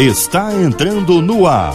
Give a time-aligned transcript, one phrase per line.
[0.00, 1.74] está entrando no ar.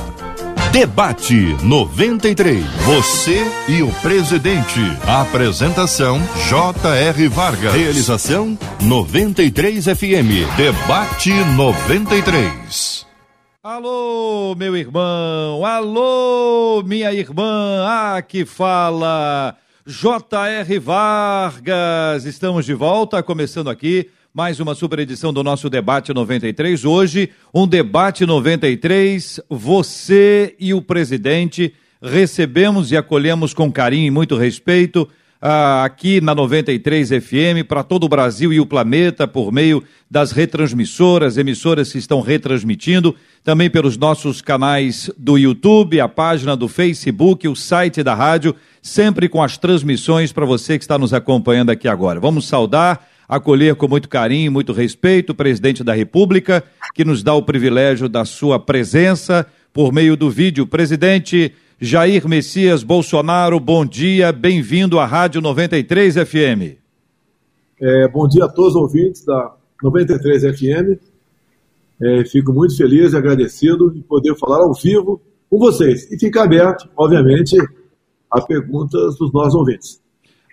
[0.72, 2.66] Debate 93.
[2.84, 4.80] Você e o presidente.
[5.08, 7.28] Apresentação J.R.
[7.28, 7.76] Vargas.
[7.76, 10.58] Realização 93 FM.
[10.58, 13.06] Debate 93.
[13.62, 15.64] Alô, meu irmão.
[15.64, 17.86] Alô, minha irmã.
[17.88, 19.56] Ah, que fala.
[19.86, 20.80] J.R.
[20.80, 22.26] Vargas.
[22.26, 26.84] Estamos de volta, começando aqui mais uma super edição do nosso Debate 93.
[26.84, 31.74] Hoje, um Debate 93, você e o presidente.
[32.02, 35.08] Recebemos e acolhemos com carinho e muito respeito
[35.42, 40.34] ah, aqui na 93 FM para todo o Brasil e o planeta por meio das
[40.34, 47.48] retransmissoras, emissoras que estão retransmitindo, também pelos nossos canais do YouTube, a página do Facebook,
[47.48, 51.88] o site da rádio, sempre com as transmissões para você que está nos acompanhando aqui
[51.88, 52.20] agora.
[52.20, 57.34] Vamos saudar acolher com muito carinho, muito respeito o presidente da República, que nos dá
[57.34, 60.66] o privilégio da sua presença por meio do vídeo.
[60.68, 66.78] Presidente Jair Messias Bolsonaro, bom dia, bem-vindo à Rádio 93 FM.
[67.82, 71.00] É, bom dia a todos os ouvintes da 93 FM.
[72.02, 76.10] É, fico muito feliz e agradecido de poder falar ao vivo com vocês.
[76.12, 77.58] E fica aberto, obviamente,
[78.32, 80.02] a perguntas dos nossos ouvintes.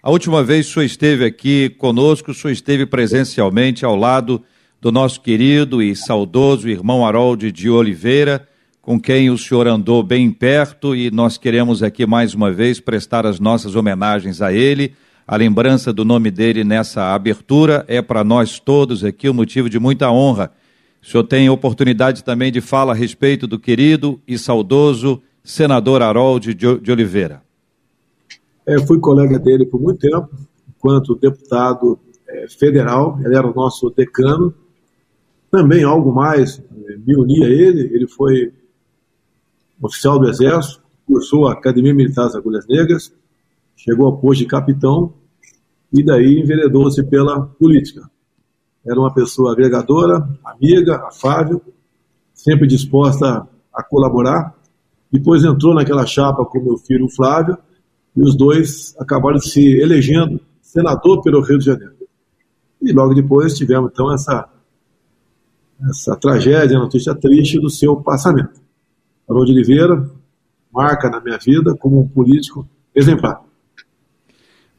[0.04, 4.42] A última vez o senhor esteve aqui conosco, o senhor esteve presencialmente ao lado
[4.80, 8.48] do nosso querido e saudoso irmão Harold de Oliveira,
[8.80, 13.24] com quem o senhor andou bem perto e nós queremos aqui mais uma vez prestar
[13.24, 14.92] as nossas homenagens a ele.
[15.24, 19.78] A lembrança do nome dele nessa abertura é para nós todos aqui um motivo de
[19.78, 20.50] muita honra.
[21.00, 26.54] O senhor tem oportunidade também de fala a respeito do querido e saudoso senador Harold
[26.54, 27.40] de Oliveira.
[28.66, 30.30] É, fui colega dele por muito tempo,
[30.68, 34.54] enquanto deputado é, federal, ele era o nosso decano.
[35.50, 38.52] Também algo mais é, me unia a ele, ele foi
[39.80, 43.12] oficial do Exército, cursou a Academia Militar das Agulhas Negras,
[43.76, 45.12] chegou ao posto de capitão
[45.92, 48.08] e daí enveredou-se pela política.
[48.86, 51.60] Era uma pessoa agregadora, amiga, afável,
[52.32, 54.54] sempre disposta a colaborar.
[55.10, 57.58] Depois entrou naquela chapa com meu filho Flávio,
[58.16, 61.94] e os dois acabaram se elegendo senador pelo Rio de Janeiro.
[62.80, 64.48] E logo depois tivemos então essa,
[65.88, 68.60] essa tragédia, notícia triste do seu passamento.
[69.28, 70.10] Haroldo de Oliveira
[70.72, 73.42] marca na minha vida como um político exemplar.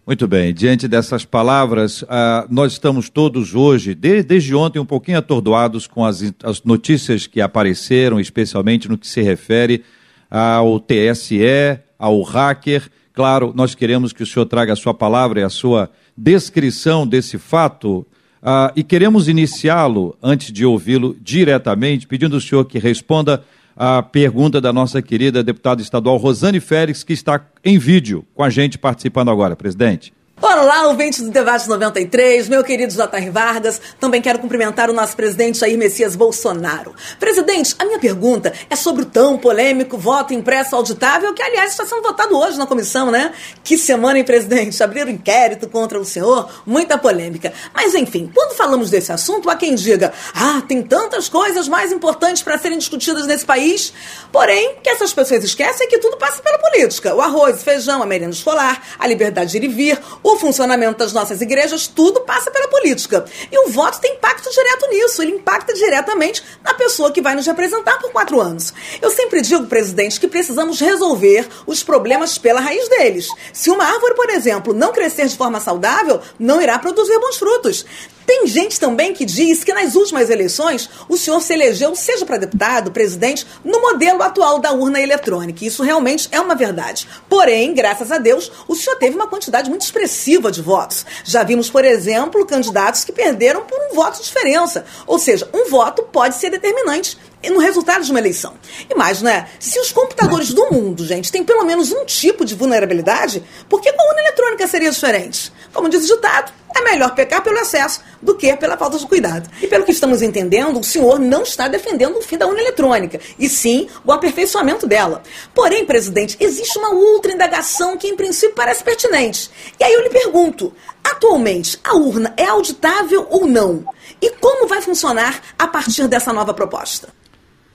[0.05, 2.05] Muito bem, diante dessas palavras, uh,
[2.49, 7.39] nós estamos todos hoje, de, desde ontem, um pouquinho atordoados com as, as notícias que
[7.39, 9.81] apareceram, especialmente no que se refere
[10.29, 15.43] ao TSE, ao hacker Claro, nós queremos que o senhor traga a sua palavra e
[15.43, 18.05] a sua descrição desse fato
[18.41, 23.43] uh, e queremos iniciá-lo, antes de ouvi-lo diretamente, pedindo ao senhor que responda
[23.77, 28.49] a pergunta da nossa querida deputada estadual Rosane Félix, que está em vídeo com a
[28.49, 30.11] gente participando agora, presidente.
[30.41, 33.29] Olá, ouvintes do Debate 93, meu querido J.R.
[33.29, 33.79] Vargas.
[33.99, 36.93] Também quero cumprimentar o nosso presidente Jair Messias Bolsonaro.
[37.19, 41.85] Presidente, a minha pergunta é sobre o tão polêmico voto impresso auditável, que, aliás, está
[41.85, 43.31] sendo votado hoje na comissão, né?
[43.63, 44.81] Que semana, hein, presidente?
[44.83, 47.53] Abriram inquérito contra o senhor, muita polêmica.
[47.73, 52.43] Mas, enfim, quando falamos desse assunto, há quem diga: ah, tem tantas coisas mais importantes
[52.43, 53.93] para serem discutidas nesse país.
[54.31, 58.05] Porém, que essas pessoas esquecem é que tudo passa pela política: o arroz, feijão, a
[58.05, 62.49] merenda escolar, a liberdade de ir e vir, o funcionamento das nossas igrejas, tudo passa
[62.49, 63.25] pela política.
[63.51, 67.45] E o voto tem impacto direto nisso, ele impacta diretamente na pessoa que vai nos
[67.45, 68.73] representar por quatro anos.
[69.01, 73.27] Eu sempre digo, presidente, que precisamos resolver os problemas pela raiz deles.
[73.51, 77.85] Se uma árvore, por exemplo, não crescer de forma saudável, não irá produzir bons frutos.
[78.25, 82.37] Tem gente também que diz que nas últimas eleições o senhor se elegeu, seja para
[82.37, 85.65] deputado, presidente, no modelo atual da urna eletrônica.
[85.65, 87.07] Isso realmente é uma verdade.
[87.27, 91.05] Porém, graças a Deus, o senhor teve uma quantidade muito expressiva de votos.
[91.23, 94.85] Já vimos, por exemplo, candidatos que perderam por um voto de diferença.
[95.05, 97.17] Ou seja, um voto pode ser determinante
[97.49, 98.55] no resultado de uma eleição.
[98.89, 99.47] E mais, né?
[99.59, 103.91] Se os computadores do mundo, gente, têm pelo menos um tipo de vulnerabilidade, por que
[103.91, 105.51] com a urna eletrônica seria diferente?
[105.73, 109.49] Como diz o ditado, é melhor pecar pelo excesso do que pela falta de cuidado.
[109.61, 113.19] E pelo que estamos entendendo, o senhor não está defendendo o fim da urna eletrônica,
[113.37, 115.21] e sim o aperfeiçoamento dela.
[115.53, 119.51] Porém, presidente, existe uma outra indagação que em princípio parece pertinente.
[119.79, 120.73] E aí eu lhe pergunto:
[121.03, 123.85] atualmente a urna é auditável ou não?
[124.21, 127.09] E como vai funcionar a partir dessa nova proposta?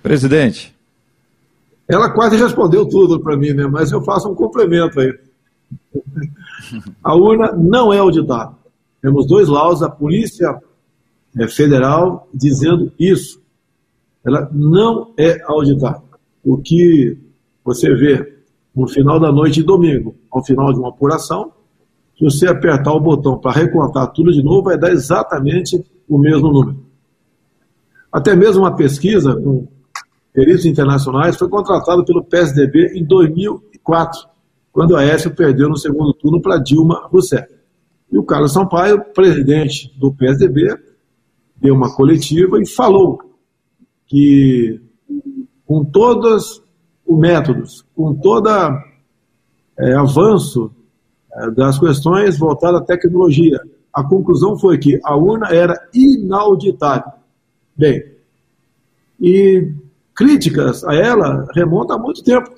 [0.09, 0.75] Presidente.
[1.87, 3.67] Ela quase respondeu tudo para mim, né?
[3.67, 5.13] mas eu faço um complemento aí.
[7.05, 8.57] A urna não é auditável.
[9.03, 10.59] Temos dois laudos da Polícia
[11.39, 13.43] é, Federal dizendo isso.
[14.25, 16.03] ela não é auditada.
[16.43, 17.19] O que
[17.63, 18.35] você vê
[18.75, 21.53] no final da noite de domingo, ao final de uma apuração,
[22.17, 26.51] se você apertar o botão para recontar tudo de novo, vai dar exatamente o mesmo
[26.51, 26.79] número.
[28.11, 29.69] Até mesmo uma pesquisa com
[30.39, 34.21] peritos internacionais foi contratada pelo PSDB em 2004,
[34.71, 37.53] quando a Aécio perdeu no segundo turno para Dilma Rousseff.
[38.09, 40.79] E o Carlos Sampaio, presidente do PSDB,
[41.57, 43.19] deu uma coletiva e falou
[44.07, 44.81] que
[45.67, 46.63] com todos
[47.05, 48.49] os métodos, com todo
[49.77, 50.71] é, avanço
[51.33, 53.61] é, das questões voltadas à tecnologia,
[53.93, 57.11] a conclusão foi que a urna era inauditável.
[57.77, 58.05] Bem,
[59.21, 59.73] e
[60.19, 62.51] críticas a ela remontam a muito tempo.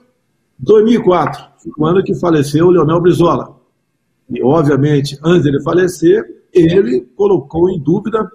[0.58, 1.44] 2004,
[1.76, 3.54] o ano que faleceu o Leonel Brizola.
[4.30, 6.24] E, obviamente, antes de ele falecer,
[6.54, 8.26] ele colocou em dúvida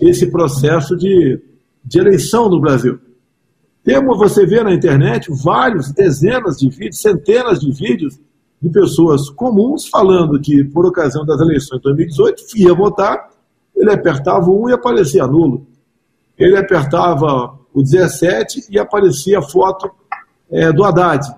[0.00, 1.42] esse processo de,
[1.84, 3.00] de eleição no Brasil.
[3.82, 8.20] Temos, você vê na internet vários, dezenas de vídeos, centenas de vídeos
[8.62, 13.30] de pessoas comuns falando que, por ocasião das eleições de 2018, ia votar,
[13.74, 15.66] ele apertava um e aparecia nulo.
[16.36, 19.88] Ele apertava o 17 e aparecia a foto
[20.50, 21.32] é, do Haddad.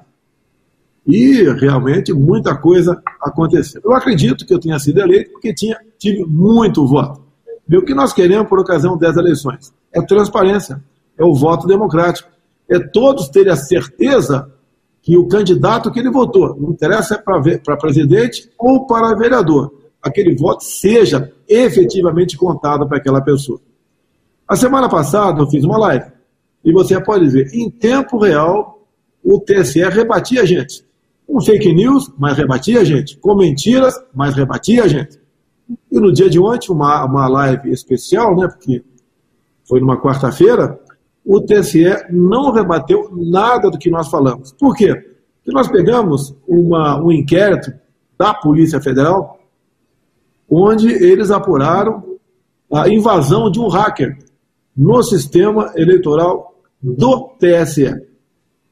[1.06, 3.80] E realmente muita coisa aconteceu.
[3.84, 7.20] Eu acredito que eu tenha sido eleito porque tinha, tive muito voto.
[7.68, 10.82] E o que nós queremos por ocasião das eleições é transparência,
[11.18, 12.30] é o voto democrático.
[12.68, 14.50] É todos terem a certeza
[15.02, 20.62] que o candidato que ele votou, não interessa para presidente ou para vereador, aquele voto
[20.62, 23.60] seja efetivamente contado para aquela pessoa.
[24.48, 26.19] A semana passada eu fiz uma live
[26.64, 28.86] e você pode ver, em tempo real,
[29.24, 30.84] o TSE rebatia a gente.
[31.26, 33.16] Com fake news, mas rebatia a gente.
[33.18, 35.18] Com mentiras, mas rebatia a gente.
[35.90, 38.82] E no dia de ontem, uma, uma live especial, né, porque
[39.68, 40.78] foi numa quarta-feira,
[41.24, 44.52] o TSE não rebateu nada do que nós falamos.
[44.52, 44.92] Por quê?
[44.94, 47.72] Porque nós pegamos uma, um inquérito
[48.18, 49.38] da Polícia Federal,
[50.50, 52.18] onde eles apuraram
[52.72, 54.18] a invasão de um hacker
[54.76, 56.49] no sistema eleitoral
[56.82, 58.10] do TSE.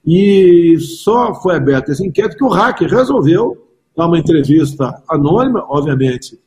[0.04, 6.38] E só foi aberto esse inquérito que o hacker resolveu dar uma entrevista anônima, obviamente,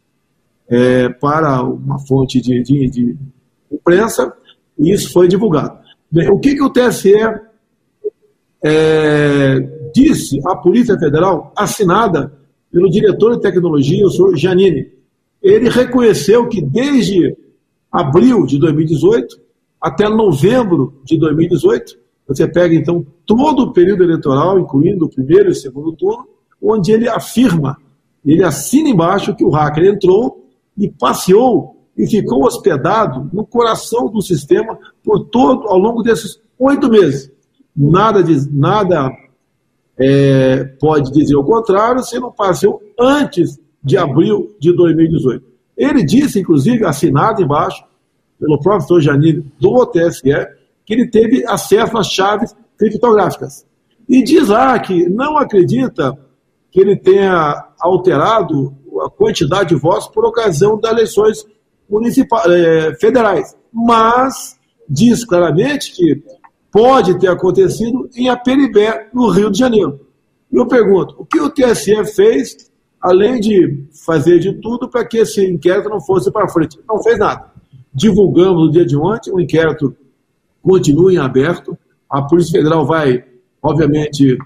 [0.69, 3.17] é, para uma fonte de, de, de,
[3.71, 4.33] imprensa,
[4.79, 5.77] e isso foi divulgado.
[6.09, 7.13] Bem, o que, que o TSE
[8.63, 9.59] é,
[9.93, 12.33] disse à Polícia Federal, assinada
[12.71, 14.91] pelo diretor de tecnologia, o senhor Janine?
[15.41, 17.35] Ele reconheceu que desde
[17.91, 19.39] abril de 2018
[19.81, 21.99] até novembro de 2018.
[22.27, 26.27] Você pega, então, todo o período eleitoral, incluindo o primeiro e o segundo turno,
[26.61, 27.77] onde ele afirma,
[28.23, 30.45] ele assina embaixo que o hacker entrou
[30.77, 36.89] e passeou e ficou hospedado no coração do sistema por todo ao longo desses oito
[36.89, 37.31] meses.
[37.75, 39.11] Nada, diz, nada
[39.97, 45.43] é, pode dizer o contrário se não passeou antes de abril de 2018.
[45.75, 47.83] Ele disse, inclusive, assinado embaixo,
[48.41, 48.99] pelo Sr.
[48.99, 50.47] Janine do TSE,
[50.83, 53.63] que ele teve acesso às chaves criptográficas.
[54.09, 56.17] E diz lá que não acredita
[56.71, 61.45] que ele tenha alterado a quantidade de votos por ocasião das eleições
[61.87, 64.59] municipais, eh, federais, mas
[64.89, 66.23] diz claramente que
[66.71, 69.99] pode ter acontecido em Aperibé, no Rio de Janeiro.
[70.51, 75.19] E eu pergunto, o que o TSE fez, além de fazer de tudo para que
[75.19, 76.79] esse inquérito não fosse para frente?
[76.87, 77.50] Não fez nada
[77.93, 79.95] divulgamos no dia de ontem, o inquérito
[80.61, 81.77] continua em aberto.
[82.09, 83.23] A Polícia Federal vai,
[83.61, 84.37] obviamente,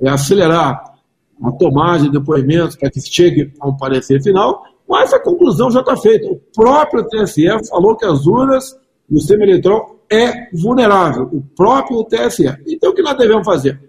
[0.00, 0.94] é, acelerar
[1.42, 5.80] a tomada de depoimentos para que chegue a um parecer final, mas a conclusão já
[5.80, 6.26] está feita.
[6.26, 8.76] O próprio TSE falou que as urnas
[9.08, 12.48] do sistema eleitoral é vulnerável, o próprio TSE.
[12.66, 13.80] Então, o que nós devemos fazer?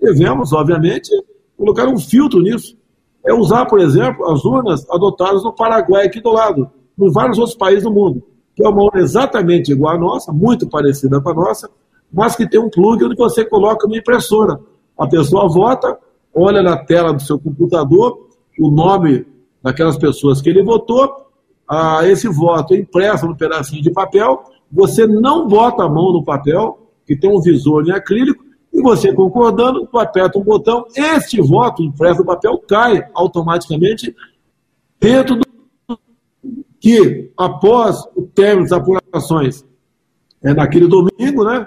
[0.00, 1.10] Devemos, obviamente,
[1.56, 2.76] colocar um filtro nisso.
[3.24, 7.56] É usar, por exemplo, as urnas adotadas no Paraguai, aqui do lado, em vários outros
[7.56, 8.22] países do mundo
[8.54, 11.70] que é uma urna exatamente igual à nossa, muito parecida com a nossa,
[12.12, 14.60] mas que tem um plug onde você coloca uma impressora.
[14.98, 15.98] A pessoa vota,
[16.34, 18.28] olha na tela do seu computador
[18.58, 19.26] o nome
[19.62, 21.26] daquelas pessoas que ele votou,
[21.68, 26.24] ah, esse voto é impresso no pedacinho de papel, você não bota a mão no
[26.24, 31.40] papel, que tem um visor em acrílico, e você concordando, tu aperta um botão, este
[31.40, 34.14] voto impresso no papel cai automaticamente
[35.00, 35.49] dentro do
[36.80, 39.64] que, após o término das apurações,
[40.42, 41.66] é naquele domingo, né,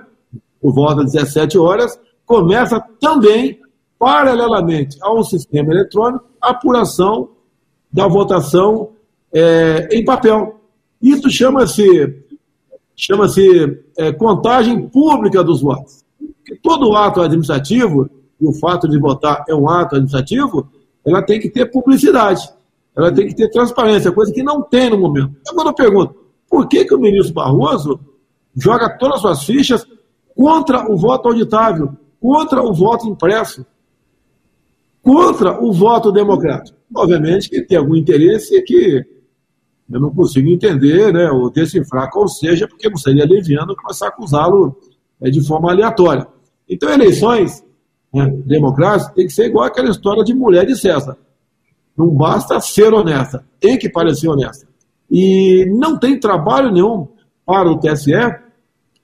[0.59, 3.61] por volta das 17 horas, começa também,
[3.99, 7.29] paralelamente ao sistema eletrônico, a apuração
[7.91, 8.89] da votação
[9.31, 10.59] é, em papel.
[11.01, 12.23] Isso chama-se
[12.95, 16.03] chama-se é, contagem pública dos votos.
[16.17, 20.69] Porque todo ato administrativo, e o fato de votar é um ato administrativo,
[21.05, 22.49] ela tem que ter publicidade,
[22.95, 25.35] ela tem que ter transparência, coisa que não tem no momento.
[25.49, 26.15] Agora eu pergunto,
[26.49, 27.99] por que, que o ministro Barroso
[28.55, 29.87] joga todas as suas fichas
[30.35, 33.65] contra o voto auditável, contra o voto impresso,
[35.01, 36.77] contra o voto democrático?
[36.95, 39.03] Obviamente que tem algum interesse que
[39.91, 44.09] eu não consigo entender, né, ou decifrar qual seja, porque não seria leviano começar a
[44.09, 44.75] acusá-lo
[45.21, 46.27] é, de forma aleatória.
[46.69, 47.63] Então, eleições
[48.13, 51.17] né, democráticas tem que ser igual aquela história de mulher de César.
[51.97, 54.67] Não basta ser honesta, tem que parecer honesta.
[55.09, 57.07] E não tem trabalho nenhum
[57.45, 58.13] para o TSE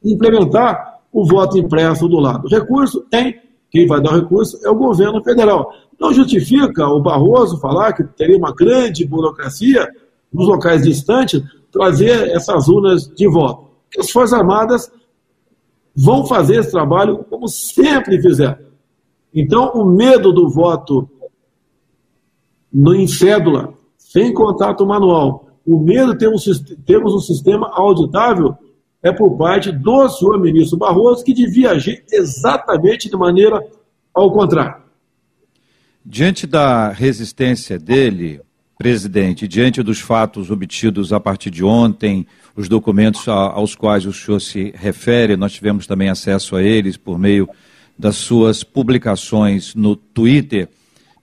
[0.03, 2.48] implementar o voto impresso do lado.
[2.48, 5.72] Recurso tem, quem vai dar o recurso é o governo federal.
[6.00, 9.88] Não justifica o Barroso falar que teria uma grande burocracia
[10.31, 13.69] nos locais distantes trazer essas urnas de voto.
[13.84, 14.91] Porque as Forças Armadas
[15.96, 18.58] vão fazer esse trabalho como sempre fizeram.
[19.34, 21.08] Então, o medo do voto
[22.72, 26.44] no, em cédula, sem contato manual, o medo de termos,
[26.86, 28.56] termos um sistema auditável
[29.02, 33.62] é por parte do senhor ministro Barroso, que devia agir exatamente de maneira
[34.14, 34.82] ao contrário.
[36.06, 38.42] Diante da resistência dele,
[38.78, 44.40] presidente, diante dos fatos obtidos a partir de ontem, os documentos aos quais o senhor
[44.40, 47.48] se refere, nós tivemos também acesso a eles por meio
[47.98, 50.70] das suas publicações no Twitter.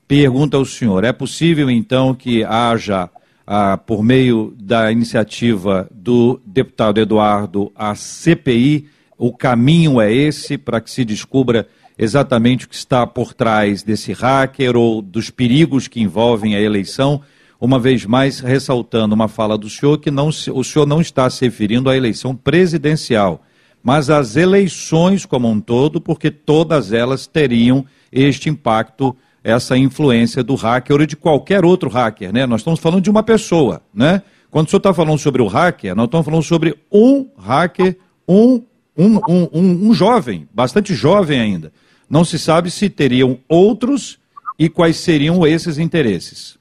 [0.09, 3.11] Pergunta ao senhor: é possível então que haja,
[3.45, 8.89] ah, por meio da iniciativa do deputado Eduardo, a CPI?
[9.19, 11.67] O caminho é esse para que se descubra
[11.99, 17.23] exatamente o que está por trás desse hacker ou dos perigos que envolvem a eleição?
[17.59, 21.47] Uma vez mais, ressaltando uma fala do senhor que não, o senhor não está se
[21.47, 23.43] referindo à eleição presidencial,
[23.83, 29.17] mas às eleições como um todo, porque todas elas teriam este impacto
[29.47, 32.45] essa influência do hacker ou de qualquer outro hacker, né?
[32.47, 34.23] Nós estamos falando de uma pessoa, né?
[34.51, 37.97] Quando o senhor está falando sobre o hacker, nós estamos falando sobre um hacker,
[38.29, 38.61] um,
[38.99, 41.73] um, um, um, um jovem, bastante jovem ainda.
[42.11, 44.19] Não se sabe se teriam outros
[44.59, 46.59] e quais seriam esses interesses.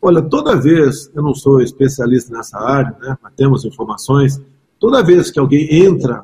[0.00, 4.40] Olha, toda vez, eu não sou especialista nessa área, né, mas temos informações,
[4.80, 6.22] toda vez que alguém entra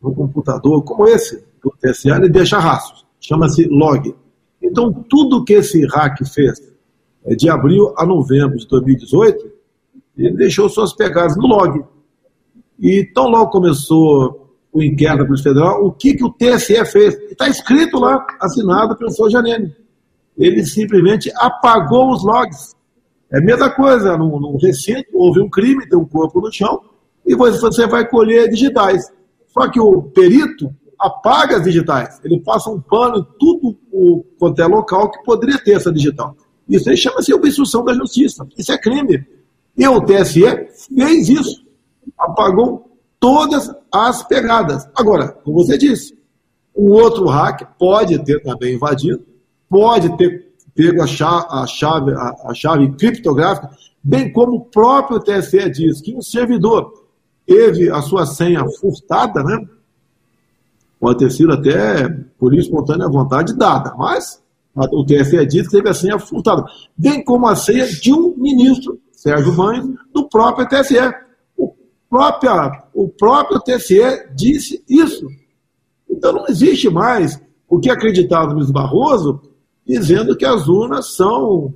[0.00, 4.14] no computador como esse, do TSA, ele deixa rastros, chama-se log.
[4.62, 6.60] Então, tudo que esse hack fez
[7.24, 9.52] é, de abril a novembro de 2018,
[10.16, 11.84] ele deixou suas pegadas no log.
[12.78, 14.42] E tão logo começou
[14.72, 17.14] o inquérito da Polícia Federal, o que, que o TSE fez?
[17.30, 19.76] Está escrito lá, assinado pelo senhor Janene.
[20.36, 22.74] Ele simplesmente apagou os logs.
[23.30, 26.80] É a mesma coisa, num, num recinto, houve um crime, tem um corpo no chão,
[27.24, 29.12] e você vai colher digitais.
[29.48, 32.20] Só que o perito apaga as digitais.
[32.24, 36.36] Ele passa um pano em tudo o, quanto é local que poderia ter essa digital.
[36.68, 38.46] Isso aí chama-se obstrução da justiça.
[38.56, 39.26] Isso é crime.
[39.76, 40.42] E o TSE
[40.94, 41.64] fez isso.
[42.16, 44.88] Apagou todas as pegadas.
[44.94, 46.16] Agora, como você disse,
[46.74, 49.24] o outro hack pode ter também invadido,
[49.68, 53.70] pode ter pego a chave, a chave, a, a chave criptográfica,
[54.02, 56.92] bem como o próprio TSE diz que um servidor
[57.46, 59.58] teve a sua senha furtada, né?
[61.02, 64.40] Pode ter sido até por espontânea vontade dada, mas
[64.72, 66.64] o TSE diz que teve a senha furtada,
[66.96, 70.94] bem como a senha de um ministro, Sérgio Banhos, do próprio TSE.
[71.56, 71.74] O,
[72.08, 75.26] própria, o próprio TSE disse isso.
[76.08, 79.40] Então não existe mais o que no ministro Barroso
[79.84, 81.74] dizendo que as urnas são,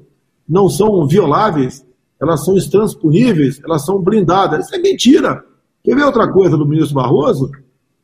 [0.48, 1.84] não são violáveis,
[2.22, 4.66] elas são intransponíveis, elas são blindadas.
[4.66, 5.44] Isso é mentira.
[5.82, 7.50] Quer ver outra coisa do ministro Barroso?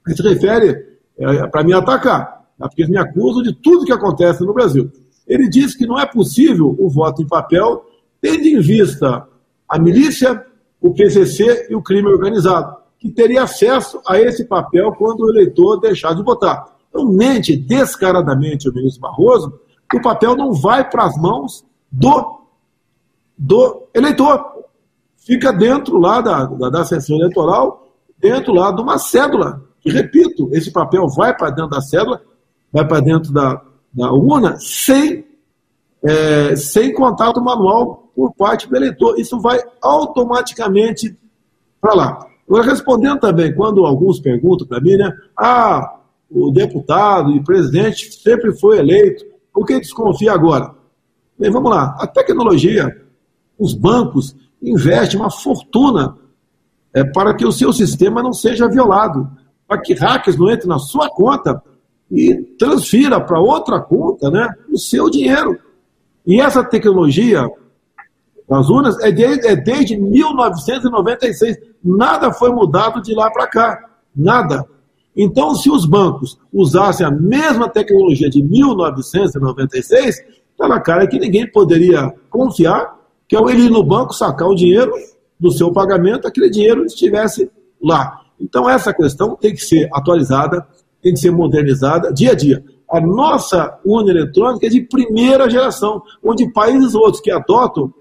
[0.04, 2.68] Ele se refere é, é para me atacar, tá?
[2.68, 4.90] porque eles me acusam de tudo que acontece no Brasil.
[5.26, 7.84] Ele disse que não é possível o voto em papel,
[8.20, 9.26] tendo em vista
[9.68, 10.44] a milícia,
[10.80, 15.80] o PCC e o crime organizado, que teria acesso a esse papel quando o eleitor
[15.80, 16.76] deixar de votar.
[16.88, 22.40] Então, mente descaradamente o ministro Barroso que o papel não vai para as mãos do,
[23.36, 24.64] do eleitor.
[25.16, 30.48] Fica dentro lá da, da, da sessão eleitoral, dentro lá de uma cédula e repito,
[30.52, 32.22] esse papel vai para dentro da cédula,
[32.72, 33.60] vai para dentro da,
[33.92, 35.24] da urna, sem,
[36.02, 39.18] é, sem contato manual por parte do eleitor.
[39.18, 41.16] Isso vai automaticamente
[41.80, 42.26] para lá.
[42.48, 45.12] Agora, respondendo também, quando alguns perguntam para mim, né?
[45.36, 45.98] Ah,
[46.30, 50.74] o deputado e presidente sempre foi eleito, por que desconfia agora?
[51.38, 51.96] Bem, vamos lá.
[51.98, 53.04] A tecnologia,
[53.58, 56.16] os bancos investem uma fortuna
[56.94, 59.30] é, para que o seu sistema não seja violado,
[59.72, 61.62] para que hackers não entrem na sua conta
[62.10, 65.58] e transfira para outra conta né, o seu dinheiro.
[66.26, 67.50] E essa tecnologia
[68.46, 71.56] das urnas é, de, é desde 1996.
[71.82, 73.90] Nada foi mudado de lá para cá.
[74.14, 74.66] Nada.
[75.16, 81.50] Então, se os bancos usassem a mesma tecnologia de 1996, está na cara que ninguém
[81.50, 82.94] poderia confiar
[83.26, 84.92] que ao ele ir no banco sacar o dinheiro
[85.40, 87.50] do seu pagamento, aquele dinheiro estivesse
[87.82, 88.21] lá.
[88.42, 90.66] Então, essa questão tem que ser atualizada,
[91.00, 92.64] tem que ser modernizada dia a dia.
[92.90, 97.92] A nossa urna eletrônica é de primeira geração, onde países outros que adotam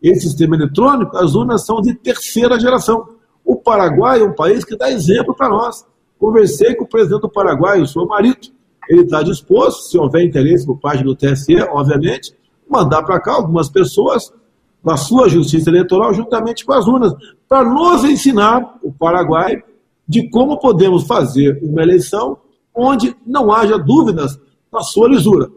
[0.00, 3.06] esse sistema eletrônico, as urnas são de terceira geração.
[3.44, 5.84] O Paraguai é um país que dá exemplo para nós.
[6.18, 8.50] Conversei com o presidente do Paraguai, o senhor Marito.
[8.88, 12.32] Ele está disposto, se houver interesse por parte do TSE, obviamente,
[12.68, 14.32] mandar para cá algumas pessoas
[14.82, 17.12] da sua justiça eleitoral, juntamente com as urnas,
[17.48, 19.62] para nos ensinar, o Paraguai,
[20.08, 22.38] de como podemos fazer uma eleição
[22.74, 24.38] onde não haja dúvidas
[24.72, 25.50] na sua lisura.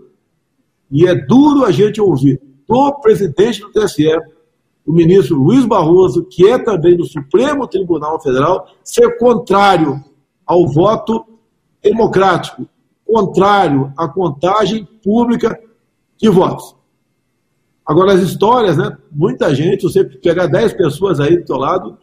[0.91, 4.07] E é duro a gente ouvir do presidente do TSE,
[4.85, 10.03] o ministro Luiz Barroso, que é também do Supremo Tribunal Federal, ser contrário
[10.45, 11.25] ao voto
[11.81, 12.67] democrático,
[13.05, 15.57] contrário à contagem pública
[16.17, 16.75] de votos.
[17.85, 18.97] Agora, as histórias, né?
[19.11, 21.97] Muita gente, você pegar 10 pessoas aí do teu lado,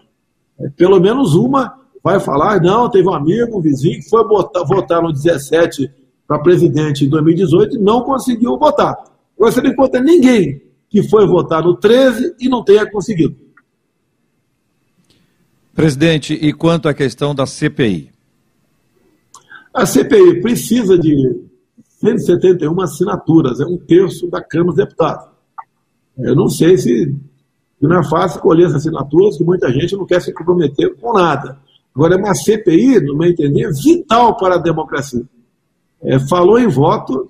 [0.59, 1.79] é, pelo menos uma
[2.09, 5.91] vai falar, não, teve um amigo, um vizinho que foi botar, votar no 17
[6.27, 8.97] para presidente em 2018 e não conseguiu votar.
[9.37, 13.37] Agora você não encontra ninguém que foi votar no 13 e não tenha conseguido.
[15.75, 18.11] Presidente, e quanto à questão da CPI?
[19.75, 21.43] A CPI precisa de
[22.01, 25.27] 171 assinaturas, é um terço da Câmara dos Deputados.
[26.19, 27.15] Eu não sei se
[27.79, 31.68] não é fácil colher essas assinaturas, que muita gente não quer se comprometer com nada.
[31.99, 35.25] Agora, é uma CPI, no meu entender, vital para a democracia.
[36.01, 37.29] É, falou em voto,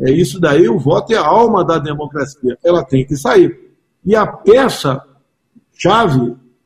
[0.00, 2.58] é isso daí, o voto é a alma da democracia.
[2.64, 3.56] Ela tem que sair.
[4.04, 5.04] E a peça-chave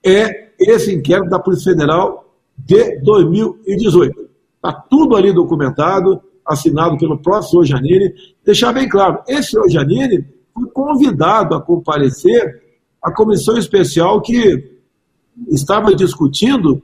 [0.02, 4.26] é esse inquérito da Polícia Federal de 2018.
[4.56, 8.14] Está tudo ali documentado, assinado pelo senhor Janine.
[8.42, 12.62] Deixar bem claro, esse Janine foi convidado a comparecer
[13.02, 14.80] à comissão especial que
[15.50, 16.82] estava discutindo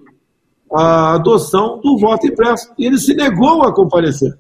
[0.73, 2.73] a adoção do voto impresso.
[2.79, 4.37] E ele se negou a comparecer.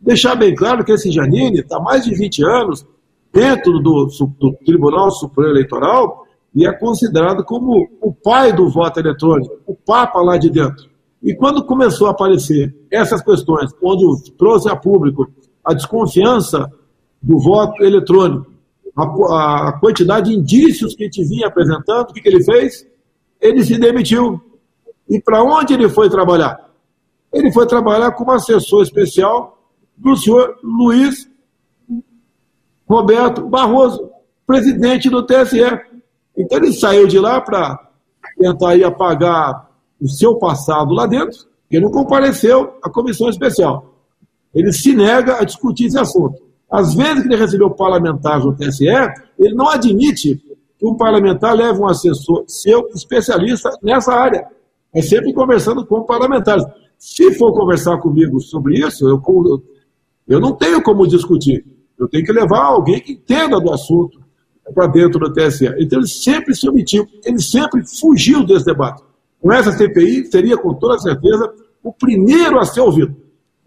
[0.00, 2.86] Deixar bem claro que esse Janine está mais de 20 anos
[3.32, 9.58] dentro do, do Tribunal Supremo Eleitoral e é considerado como o pai do voto eletrônico,
[9.66, 10.88] o Papa lá de dentro.
[11.22, 15.28] E quando começou a aparecer essas questões, onde trouxe a público
[15.64, 16.70] a desconfiança
[17.20, 18.46] do voto eletrônico,
[18.96, 22.86] a, a quantidade de indícios que a gente vinha apresentando, o que, que ele fez?
[23.40, 24.40] Ele se demitiu.
[25.08, 26.68] E para onde ele foi trabalhar?
[27.32, 29.58] Ele foi trabalhar como assessor especial
[29.96, 31.28] do senhor Luiz
[32.88, 34.10] Roberto Barroso,
[34.46, 35.60] presidente do TSE.
[36.36, 37.90] Então ele saiu de lá para
[38.38, 39.68] tentar ir apagar
[40.00, 43.94] o seu passado lá dentro, que não compareceu à comissão especial.
[44.54, 46.40] Ele se nega a discutir esse assunto.
[46.70, 48.86] Às vezes que ele recebeu parlamentares do TSE,
[49.38, 50.36] ele não admite
[50.78, 54.46] que um parlamentar leve um assessor seu especialista nessa área.
[54.98, 56.64] É sempre conversando com parlamentares.
[56.98, 59.22] Se for conversar comigo sobre isso, eu,
[60.26, 61.64] eu não tenho como discutir.
[61.96, 64.20] Eu tenho que levar alguém que entenda do assunto
[64.74, 65.66] para dentro do TSE.
[65.78, 69.00] Então ele sempre se omitiu, ele sempre fugiu desse debate.
[69.40, 71.48] Com essa CPI, seria com toda certeza
[71.80, 73.14] o primeiro a ser ouvido.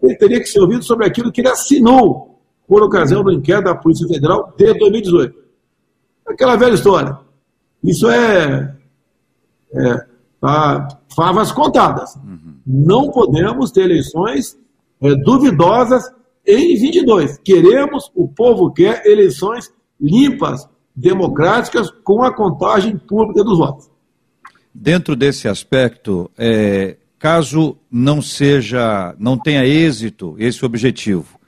[0.02, 3.74] Ele teria que ser ouvido sobre aquilo que ele assinou por ocasião do inquérito da
[3.74, 5.34] Polícia Federal de 2018.
[6.26, 7.18] Aquela velha história.
[7.82, 8.76] Isso é,
[9.72, 10.11] é
[10.42, 12.16] tá, favas contadas.
[12.16, 12.56] Uhum.
[12.66, 14.58] Não podemos ter eleições
[15.00, 16.12] é, duvidosas
[16.44, 17.38] em 22.
[17.38, 23.88] Queremos, o povo quer eleições limpas, democráticas, com a contagem pública dos votos.
[24.74, 31.38] Dentro desse aspecto, é, caso não seja, não tenha êxito esse objetivo,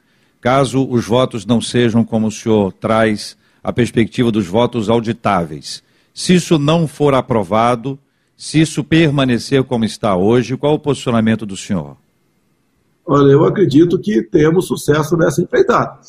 [0.40, 6.34] caso os votos não sejam como o senhor traz a perspectiva dos votos auditáveis, se
[6.34, 7.98] isso não for aprovado,
[8.36, 11.96] se isso permanecer como está hoje, qual o posicionamento do senhor?
[13.06, 16.00] Olha, eu acredito que temos sucesso nessa empreitada.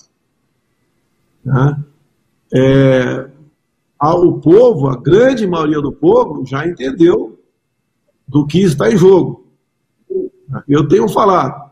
[1.44, 1.84] Né?
[2.54, 3.30] É,
[4.02, 7.38] o povo, a grande maioria do povo, já entendeu
[8.28, 9.46] do que está em jogo.
[10.68, 11.72] Eu tenho falado,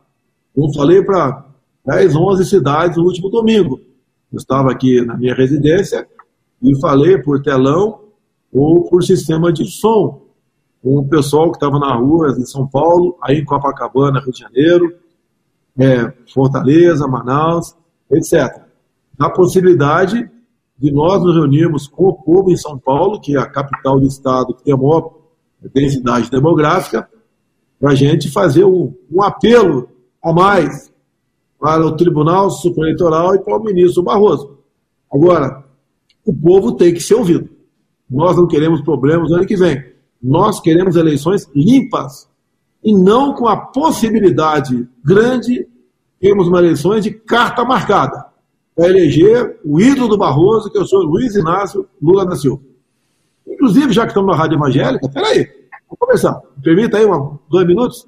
[0.56, 1.46] eu falei para
[1.86, 3.80] 10, 11 cidades no último domingo.
[4.32, 6.08] Eu estava aqui na minha residência
[6.62, 8.02] e falei por telão
[8.52, 10.23] ou por sistema de som.
[10.84, 14.40] Com o pessoal que estava na rua em São Paulo, aí em Copacabana, Rio de
[14.40, 14.94] Janeiro,
[15.80, 17.74] é, Fortaleza, Manaus,
[18.12, 18.64] etc.
[19.18, 20.30] A possibilidade
[20.78, 24.06] de nós nos reunirmos com o povo em São Paulo, que é a capital do
[24.06, 25.14] estado que tem a maior
[25.74, 27.08] densidade demográfica,
[27.80, 29.90] para a gente fazer um, um, apelo
[30.22, 30.92] a mais
[31.58, 34.58] para o Tribunal Supremo Eleitoral e para o ministro Barroso.
[35.12, 35.64] Agora,
[36.26, 37.50] o povo tem que ser ouvido.
[38.10, 39.93] Nós não queremos problemas no ano que vem.
[40.24, 42.30] Nós queremos eleições limpas
[42.82, 45.68] e não com a possibilidade grande
[46.20, 48.26] termos uma eleição de carta marcada
[48.74, 52.64] para eleger o ídolo do Barroso, que é o senhor Luiz Inácio Lula da Silva.
[53.46, 55.46] Inclusive, já que estamos na Rádio Evangélica, peraí,
[55.88, 56.42] vamos começar.
[56.56, 58.08] Me permita aí uma, dois minutos.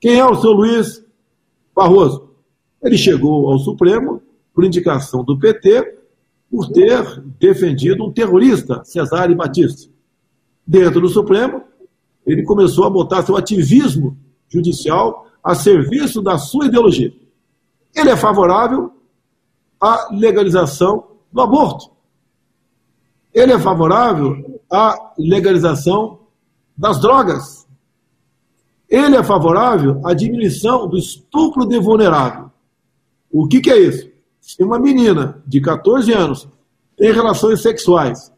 [0.00, 1.04] Quem é o senhor Luiz
[1.74, 2.30] Barroso?
[2.82, 4.22] Ele chegou ao Supremo
[4.54, 5.98] por indicação do PT
[6.50, 9.90] por ter defendido um terrorista, Cesare Batista.
[10.66, 11.62] Dentro do Supremo,
[12.26, 14.16] ele começou a botar seu ativismo
[14.48, 17.12] judicial a serviço da sua ideologia.
[17.94, 18.92] Ele é favorável
[19.80, 21.90] à legalização do aborto.
[23.32, 26.20] Ele é favorável à legalização
[26.76, 27.66] das drogas.
[28.88, 32.50] Ele é favorável à diminuição do estupro de vulnerável.
[33.30, 34.08] O que, que é isso?
[34.40, 36.48] Se uma menina de 14 anos
[36.96, 38.32] tem relações sexuais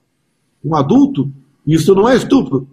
[0.62, 1.30] com um adulto,
[1.66, 2.68] isso não é estupro.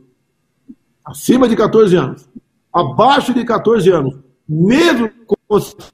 [1.04, 2.30] Acima de 14 anos.
[2.72, 4.16] Abaixo de 14 anos,
[4.48, 5.36] mesmo com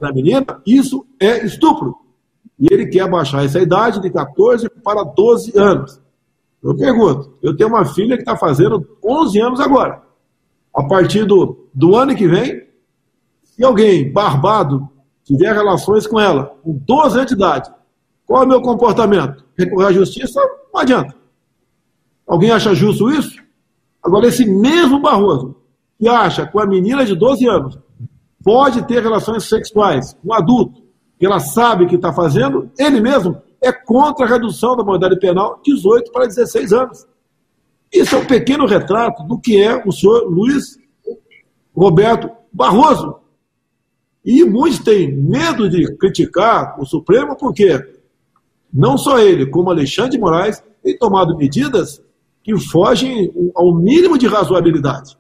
[0.01, 1.95] a menina, isso é estupro.
[2.59, 5.99] E ele quer baixar essa idade de 14 para 12 anos.
[6.61, 10.01] Eu pergunto, eu tenho uma filha que está fazendo 11 anos agora.
[10.75, 12.67] A partir do, do ano que vem,
[13.43, 14.87] se alguém barbado
[15.23, 17.71] tiver relações com ela, com 12 anos de idade,
[18.25, 19.43] qual é o meu comportamento?
[19.57, 20.39] Recorrer à justiça?
[20.73, 21.18] Não adianta.
[22.29, 23.41] Alguém acha justo isso?
[24.03, 25.55] Agora, esse mesmo Barroso,
[25.97, 27.79] que acha que a menina de 12 anos
[28.43, 30.83] pode ter relações sexuais com um adulto,
[31.17, 35.59] que ela sabe que está fazendo, ele mesmo é contra a redução da maioridade penal
[35.65, 37.07] 18 para 16 anos.
[37.91, 40.77] Isso é um pequeno retrato do que é o senhor Luiz
[41.75, 43.15] Roberto Barroso.
[44.23, 47.83] E muitos têm medo de criticar o Supremo porque
[48.71, 52.01] não só ele, como Alexandre de Moraes, têm tomado medidas
[52.43, 55.17] que fogem ao mínimo de razoabilidade.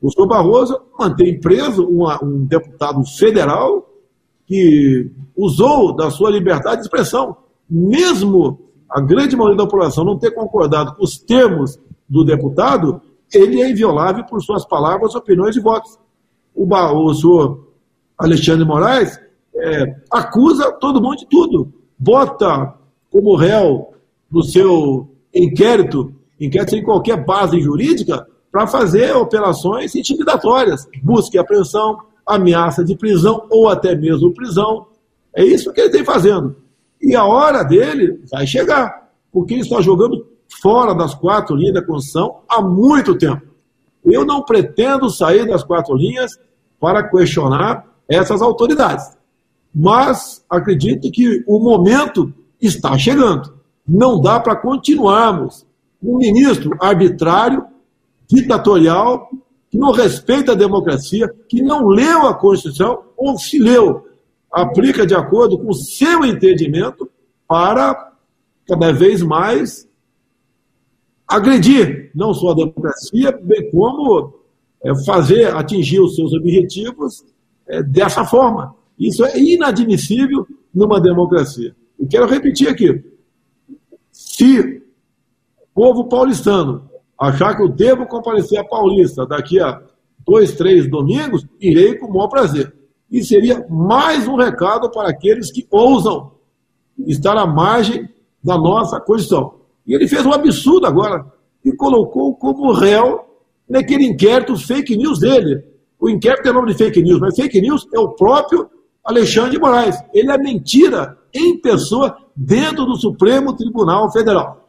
[0.00, 3.86] O senhor Barroso mantém preso uma, um deputado federal
[4.46, 7.36] que usou da sua liberdade de expressão,
[7.68, 13.00] mesmo a grande maioria da população não ter concordado com os termos do deputado,
[13.32, 15.96] ele é inviolável por suas palavras, opiniões e votos.
[16.54, 17.68] O, o senhor
[18.18, 19.18] Alexandre Moraes
[19.54, 22.74] é, acusa todo mundo de tudo, bota
[23.10, 23.94] como réu
[24.30, 31.98] no seu inquérito, inquérito sem qualquer base jurídica, para fazer operações intimidatórias, busca e apreensão,
[32.26, 34.86] ameaça de prisão ou até mesmo prisão.
[35.34, 36.56] É isso que ele tem fazendo.
[37.00, 40.26] E a hora dele vai chegar, porque ele está jogando
[40.60, 43.42] fora das quatro linhas da Constituição há muito tempo.
[44.04, 46.38] Eu não pretendo sair das quatro linhas
[46.80, 49.16] para questionar essas autoridades.
[49.72, 53.54] Mas acredito que o momento está chegando.
[53.86, 55.64] Não dá para continuarmos
[56.02, 57.64] um ministro arbitrário
[58.26, 59.28] ditatorial,
[59.70, 64.06] que não respeita a democracia, que não leu a Constituição, ou se leu,
[64.50, 67.08] aplica de acordo com o seu entendimento
[67.46, 68.12] para
[68.66, 69.88] cada vez mais
[71.26, 74.34] agredir não só a democracia, bem como
[74.82, 77.24] é, fazer atingir os seus objetivos
[77.68, 78.74] é, dessa forma.
[78.98, 81.74] Isso é inadmissível numa democracia.
[81.98, 83.02] E quero repetir aqui:
[84.10, 84.82] se
[85.80, 89.80] povo paulistano achar que eu devo comparecer a Paulista daqui a
[90.26, 92.70] dois, três domingos, irei com o maior prazer.
[93.10, 96.32] E seria mais um recado para aqueles que ousam
[97.06, 98.06] estar à margem
[98.44, 99.54] da nossa Constituição.
[99.86, 101.24] E ele fez um absurdo agora
[101.64, 103.20] e colocou como réu
[103.66, 105.64] naquele inquérito fake news dele.
[105.98, 108.68] O inquérito tem nome de fake news, mas fake news é o próprio
[109.02, 109.96] Alexandre de Moraes.
[110.12, 114.60] Ele é mentira em pessoa dentro do Supremo Tribunal Federal.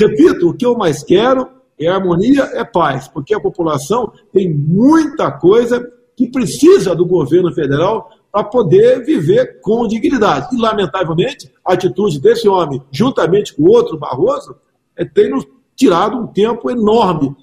[0.00, 1.46] Repito, o que eu mais quero
[1.78, 5.86] é harmonia, é paz, porque a população tem muita coisa
[6.16, 10.54] que precisa do governo federal para poder viver com dignidade.
[10.54, 14.56] E, lamentavelmente, a atitude desse homem, juntamente com o outro, Barroso,
[14.96, 17.36] é, tem nos tirado um tempo enorme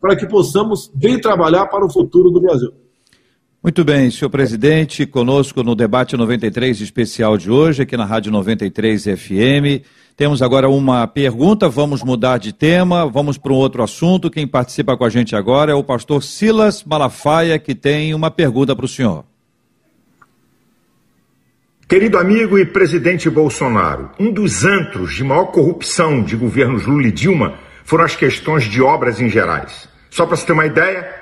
[0.00, 2.72] para que possamos bem trabalhar para o futuro do Brasil.
[3.60, 9.02] Muito bem, senhor presidente, conosco no debate 93 especial de hoje, aqui na Rádio 93
[9.02, 9.82] FM.
[10.16, 14.30] Temos agora uma pergunta, vamos mudar de tema, vamos para um outro assunto.
[14.30, 18.76] Quem participa com a gente agora é o pastor Silas Malafaia, que tem uma pergunta
[18.76, 19.24] para o senhor.
[21.88, 27.12] Querido amigo e presidente Bolsonaro, um dos antros de maior corrupção de governos Lula e
[27.12, 29.88] Dilma foram as questões de obras em gerais.
[30.10, 31.17] Só para você ter uma ideia,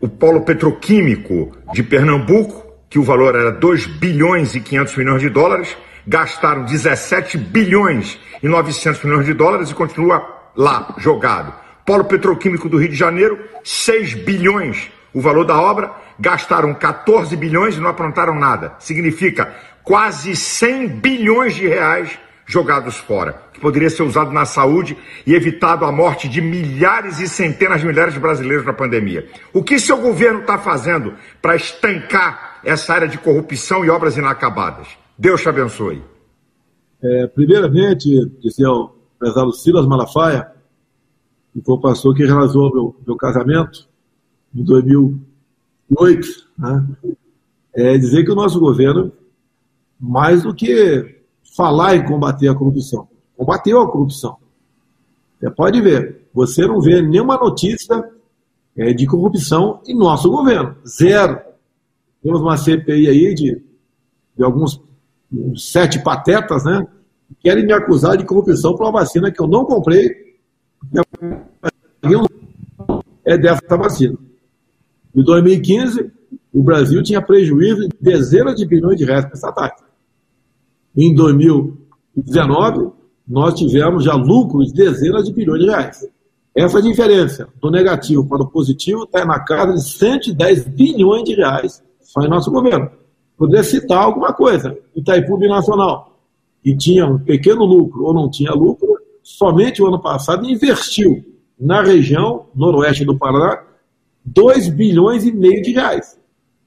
[0.00, 5.28] o polo petroquímico de Pernambuco, que o valor era 2 bilhões e 500 milhões de
[5.28, 11.52] dólares, gastaram 17 bilhões e 900 milhões de dólares e continua lá, jogado.
[11.84, 17.76] Polo petroquímico do Rio de Janeiro, 6 bilhões o valor da obra, gastaram 14 bilhões
[17.76, 18.74] e não aprontaram nada.
[18.78, 25.34] Significa quase 100 bilhões de reais jogados fora, que poderia ser usado na saúde e
[25.34, 29.28] evitado a morte de milhares e centenas de milhares de brasileiros na pandemia.
[29.52, 34.88] O que seu governo está fazendo para estancar essa área de corrupção e obras inacabadas?
[35.16, 36.02] Deus te abençoe.
[37.02, 38.08] É, primeiramente,
[38.40, 40.50] dizer ao prezado Silas Malafaia,
[41.52, 43.86] que foi o pastor que realizou meu, meu casamento
[44.54, 46.86] em 2008, né?
[47.74, 49.12] é dizer que o nosso governo,
[50.00, 51.17] mais do que
[51.56, 53.08] falar em combater a corrupção.
[53.36, 54.36] Combateu a corrupção.
[55.38, 58.04] Você pode ver, você não vê nenhuma notícia
[58.76, 60.76] é, de corrupção em nosso governo.
[60.86, 61.40] Zero.
[62.22, 63.62] Temos uma CPI aí de,
[64.36, 64.80] de alguns
[65.56, 66.86] sete patetas, né?
[67.28, 70.36] Que querem me acusar de corrupção por uma vacina que eu não comprei.
[73.24, 74.16] É dessa vacina.
[75.14, 76.10] Em 2015,
[76.52, 79.87] o Brasil tinha prejuízo de dezenas de bilhões de reais com essa taxa.
[81.00, 82.90] Em 2019,
[83.28, 86.08] nós tivemos já lucros de dezenas de bilhões de reais.
[86.56, 91.80] Essa diferença do negativo para o positivo está na casa de 110 bilhões de reais
[92.00, 92.90] só em nosso governo.
[93.36, 94.76] Poder citar alguma coisa.
[94.96, 96.18] Itaipu Nacional,
[96.64, 101.24] que tinha um pequeno lucro ou não tinha lucro, somente o ano passado investiu
[101.60, 103.62] na região noroeste do Paraná
[104.24, 106.18] 2 bilhões e meio de reais.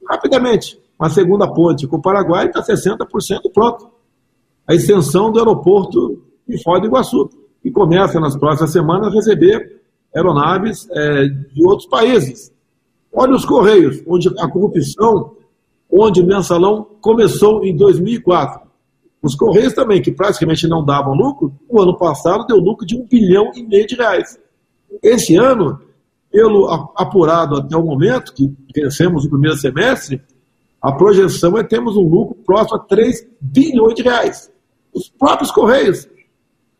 [0.08, 3.91] Rapidamente, uma segunda ponte com o Paraguai está 60% pronto
[4.71, 7.29] a extensão do aeroporto de Foz do Iguaçu,
[7.62, 9.81] que começa nas próximas semanas a receber
[10.15, 12.53] aeronaves é, de outros países.
[13.13, 15.36] Olha os Correios, onde a corrupção,
[15.91, 18.62] onde o mensalão começou em 2004.
[19.21, 23.05] Os Correios também, que praticamente não davam lucro, o ano passado deu lucro de um
[23.05, 24.39] bilhão e meio de reais.
[25.03, 25.81] Esse ano,
[26.31, 30.21] pelo apurado até o momento, que vencemos o primeiro semestre,
[30.81, 34.51] a projeção é termos um lucro próximo a 3 bilhões de reais
[34.93, 36.08] os próprios Correios.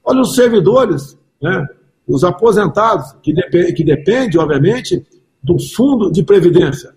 [0.04, 1.68] Olha os servidores, né?
[2.08, 5.06] os aposentados, que, dep que depende, obviamente,
[5.42, 6.94] do fundo de previdência,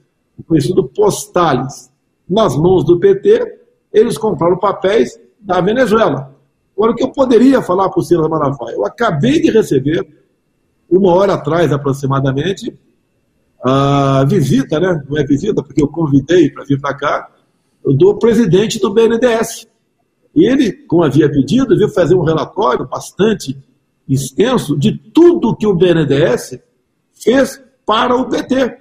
[0.47, 1.93] conhecido Postales.
[2.29, 3.61] Nas mãos do PT,
[3.93, 6.35] eles compraram papéis da Venezuela.
[6.77, 8.75] Agora, o que eu poderia falar para o Silas Malafaia?
[8.75, 10.07] Eu acabei de receber,
[10.91, 12.77] uma hora atrás aproximadamente,
[13.63, 15.03] a visita, né?
[15.09, 17.31] não é visita, porque eu convidei para vir para cá,
[17.85, 19.69] do presidente do BNDES.
[20.35, 23.57] Ele, como havia pedido, veio fazer um relatório bastante
[24.09, 26.59] extenso de tudo que o BNDES
[27.13, 28.79] fez para o PT.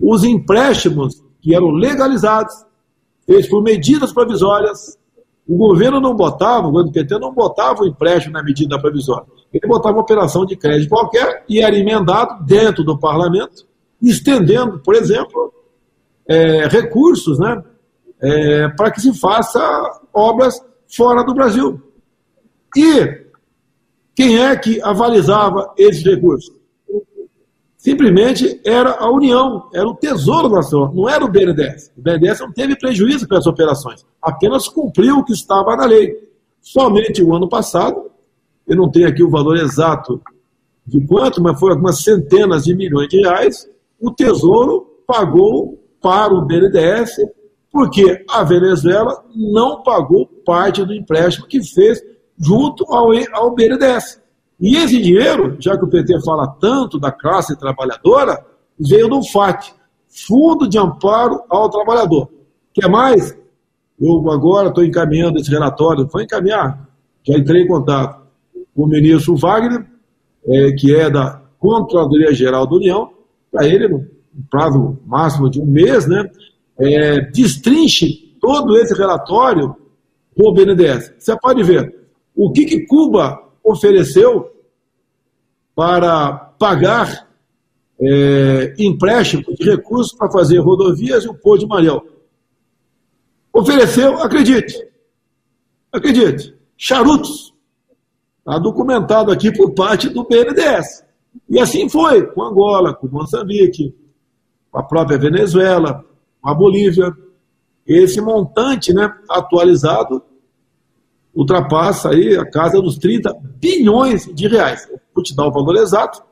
[0.00, 2.54] Os empréstimos que eram legalizados,
[3.26, 4.98] feitos por medidas provisórias.
[5.46, 9.26] O governo não botava, o governo do PT não botava o empréstimo na medida provisória.
[9.52, 13.66] Ele botava uma operação de crédito qualquer e era emendado dentro do parlamento,
[14.00, 15.52] estendendo, por exemplo,
[16.26, 17.62] é, recursos né,
[18.20, 19.60] é, para que se faça
[20.12, 20.60] obras
[20.94, 21.80] fora do Brasil.
[22.76, 23.22] E
[24.14, 26.54] quem é que avalizava esses recursos?
[27.76, 31.90] Simplesmente era a União, era o Tesouro Nacional, não era o BNDES.
[31.96, 36.16] O BNDES não teve prejuízo com essas operações, apenas cumpriu o que estava na lei.
[36.60, 38.10] Somente o ano passado,
[38.68, 40.22] eu não tenho aqui o valor exato
[40.86, 43.68] de quanto, mas foi algumas centenas de milhões de reais,
[44.00, 47.16] o Tesouro pagou para o BNDES
[47.72, 52.02] porque a Venezuela não pagou parte do empréstimo que fez
[52.38, 54.20] junto ao, ao BNDES.
[54.60, 58.44] E esse dinheiro, já que o PT fala tanto da classe trabalhadora,
[58.78, 59.72] veio do FAT,
[60.28, 62.28] Fundo de Amparo ao Trabalhador.
[62.74, 63.36] Quer mais?
[63.98, 66.86] Eu agora estou encaminhando esse relatório, vou encaminhar,
[67.22, 68.22] já entrei em contato
[68.74, 69.86] com o ministro Wagner,
[70.46, 73.10] é, que é da Contradoria Geral da União,
[73.50, 74.06] para ele, no
[74.50, 76.28] prazo máximo de um mês, né,
[76.78, 79.76] é, destrinche todo esse relatório
[80.36, 81.14] do BNDES.
[81.18, 82.02] Você pode ver
[82.34, 84.50] o que, que Cuba ofereceu
[85.74, 87.28] para pagar
[88.00, 92.04] é, empréstimo de recursos para fazer rodovias e o Pô de Mariel.
[93.52, 94.74] Ofereceu, acredite,
[95.92, 97.52] acredite, charutos.
[98.38, 101.04] Está documentado aqui por parte do BNDES.
[101.48, 103.94] E assim foi, com Angola, com Moçambique,
[104.70, 106.11] com a própria Venezuela, com
[106.42, 107.12] a Bolívia.
[107.86, 110.22] Esse montante né, atualizado
[111.34, 114.88] ultrapassa aí a casa dos 30 bilhões de reais.
[115.14, 116.22] Vou te dar o valor exato.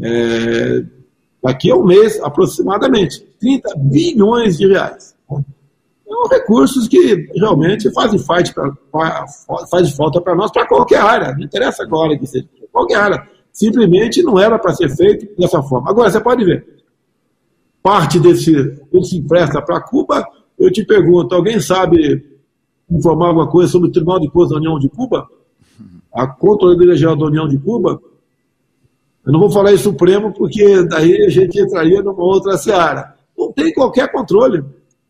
[0.00, 0.84] É,
[1.42, 5.14] daqui a um mês, aproximadamente, 30 bilhões de reais.
[5.28, 9.26] São recursos que realmente fazem, pra,
[9.70, 11.32] faz falta para nós, para qualquer área.
[11.32, 13.28] Não interessa agora que seja, qualquer área.
[13.52, 15.90] Simplesmente não era para ser feito dessa forma.
[15.90, 16.81] Agora, você pode ver,
[17.82, 20.24] parte desse, quando se empresta para Cuba,
[20.58, 22.24] eu te pergunto, alguém sabe
[22.88, 25.28] informar alguma coisa sobre o Tribunal de Contas da União de Cuba?
[26.14, 28.00] A Controladoria Geral da União de Cuba?
[29.24, 33.14] Eu não vou falar em Supremo, porque daí a gente entraria numa outra seara.
[33.36, 34.62] Não tem qualquer controle.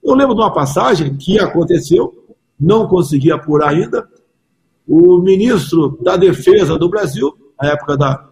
[0.03, 2.15] Eu lembro de uma passagem que aconteceu,
[2.59, 4.09] não consegui apurar ainda.
[4.87, 8.29] O ministro da Defesa do Brasil, na época da,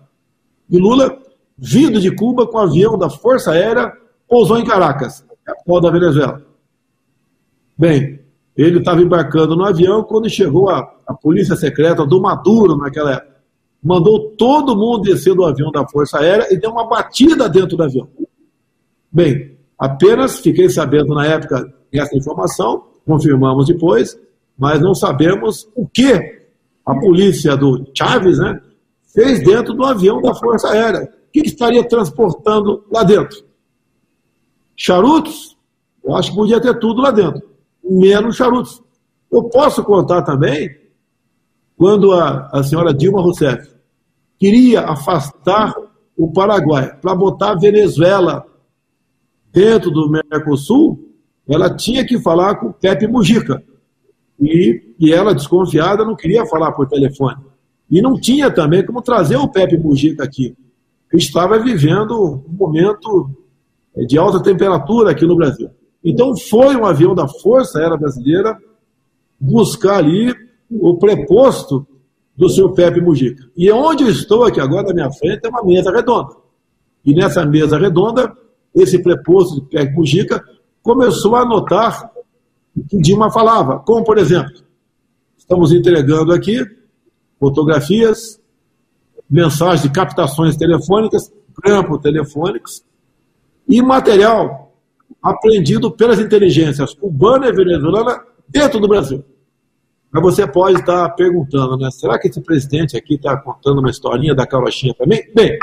[0.68, 1.18] de Lula,
[1.56, 3.92] vindo de Cuba com o avião da Força Aérea,
[4.30, 6.40] pousou em Caracas, capital da Venezuela.
[7.76, 8.20] Bem,
[8.56, 13.40] ele estava embarcando no avião quando chegou a, a polícia secreta do Maduro naquela época.
[13.82, 17.82] Mandou todo mundo descer do avião da Força Aérea e deu uma batida dentro do
[17.82, 18.08] avião.
[19.10, 24.16] Bem, apenas fiquei sabendo na época essa informação, confirmamos depois,
[24.56, 26.12] mas não sabemos o que
[26.86, 28.60] a polícia do Chaves né,
[29.12, 31.02] fez dentro do avião da Força Aérea.
[31.02, 33.49] O que estaria transportando lá dentro?
[34.82, 35.58] Charutos?
[36.02, 37.50] Eu acho que podia ter tudo lá dentro
[37.90, 38.82] menos charutos.
[39.30, 40.70] Eu posso contar também
[41.76, 43.68] quando a, a senhora Dilma Rousseff
[44.38, 45.74] queria afastar
[46.16, 48.46] o Paraguai para botar a Venezuela
[49.52, 51.10] dentro do Mercosul,
[51.48, 53.62] ela tinha que falar com o Pepe Mujica.
[54.38, 57.38] E, e ela, desconfiada, não queria falar por telefone.
[57.90, 60.54] E não tinha também como trazer o Pepe Mujica aqui.
[61.12, 63.30] Estava vivendo um momento
[64.06, 65.70] de alta temperatura aqui no Brasil.
[66.04, 68.58] Então foi um avião da Força Aérea Brasileira
[69.38, 70.34] buscar ali
[70.70, 71.86] o preposto
[72.36, 73.44] do senhor Pepe Mujica.
[73.56, 76.34] E onde eu estou aqui agora, na minha frente, é uma mesa redonda.
[77.04, 78.32] E nessa mesa redonda,
[78.74, 80.42] esse preposto de Pepe Mujica
[80.82, 82.10] começou a anotar
[82.76, 83.80] o que Dilma falava.
[83.80, 84.52] Como, por exemplo,
[85.36, 86.64] estamos entregando aqui
[87.38, 88.40] fotografias,
[89.28, 91.32] mensagens de captações telefônicas,
[91.62, 92.82] campos telefônicos
[93.68, 94.74] e material
[95.22, 99.24] apreendido pelas inteligências cubana e venezuelana dentro do Brasil.
[100.10, 101.88] Mas você pode estar perguntando, né?
[101.90, 105.22] Será que esse presidente aqui está contando uma historinha da carochinha também?
[105.34, 105.56] Bem,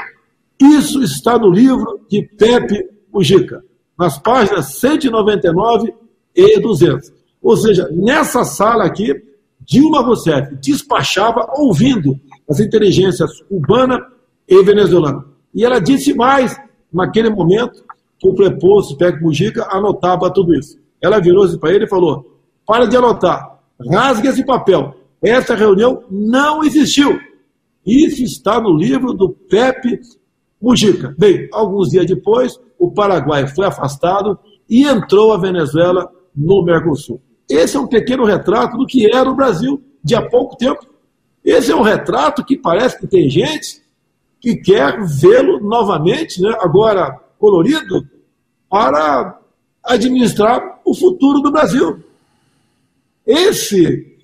[0.59, 3.63] isso está no livro de Pepe Mujica,
[3.97, 5.93] nas páginas 199
[6.35, 7.11] e 200.
[7.41, 9.13] Ou seja, nessa sala aqui,
[9.59, 12.17] Dilma Rousseff despachava ouvindo
[12.49, 13.99] as inteligências cubana
[14.47, 15.25] e venezuelana.
[15.53, 16.57] E ela disse mais
[16.91, 17.83] naquele momento
[18.19, 20.77] que o preposto Pepe Mujica anotava tudo isso.
[21.01, 24.95] Ela virou-se para ele e falou: para de anotar, rasgue esse papel.
[25.21, 27.19] Essa reunião não existiu.
[27.85, 29.99] Isso está no livro do Pepe
[30.61, 31.15] Mujica.
[31.17, 34.37] Bem, alguns dias depois, o Paraguai foi afastado
[34.69, 37.21] e entrou a Venezuela no Mercosul.
[37.49, 40.85] Esse é um pequeno retrato do que era o Brasil de há pouco tempo.
[41.43, 43.81] Esse é um retrato que parece que tem gente
[44.39, 46.53] que quer vê-lo novamente, né?
[46.59, 48.07] agora colorido
[48.69, 49.39] para
[49.83, 52.03] administrar o futuro do Brasil.
[53.25, 54.17] Esse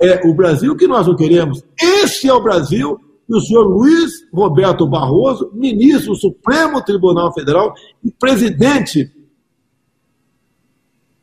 [0.00, 1.62] é o Brasil que nós não queremos.
[1.80, 7.72] Esse é o Brasil que o senhor Luiz Roberto Barroso, ministro do Supremo Tribunal Federal
[8.04, 9.10] e presidente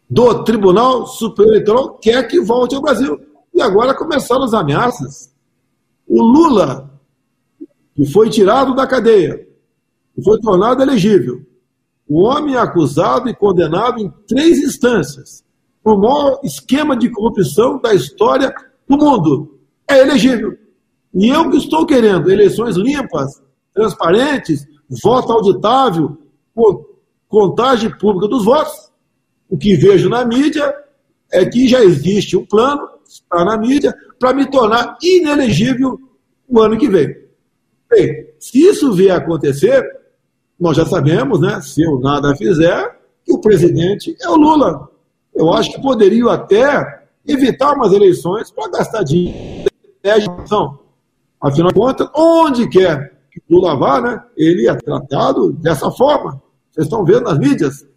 [0.09, 3.19] do Tribunal Superior Eleitoral, quer que volte ao Brasil.
[3.53, 5.31] E agora começaram as ameaças.
[6.07, 6.89] O Lula,
[7.95, 9.48] que foi tirado da cadeia,
[10.23, 11.41] foi tornado elegível.
[12.07, 15.43] O homem é acusado e condenado em três instâncias.
[15.83, 18.53] O maior esquema de corrupção da história
[18.87, 19.59] do mundo.
[19.87, 20.57] É elegível.
[21.13, 23.41] E eu que estou querendo eleições limpas,
[23.73, 24.65] transparentes,
[25.03, 26.17] voto auditável,
[27.27, 28.91] contagem pública dos votos.
[29.47, 30.73] O que vejo na mídia
[31.31, 35.99] é que já existe um plano, está na mídia, para me tornar inelegível
[36.47, 37.15] o ano que vem.
[37.89, 39.83] Bem, se isso vier a acontecer,
[40.59, 44.89] nós já sabemos, né, se eu nada fizer, que o presidente é o Lula.
[45.33, 49.69] Eu acho que poderiam até evitar umas eleições para gastar dinheiro.
[51.39, 56.41] Afinal de contas, onde quer que Lula vá, né, ele é tratado dessa forma.
[56.71, 57.87] Vocês estão vendo nas mídias.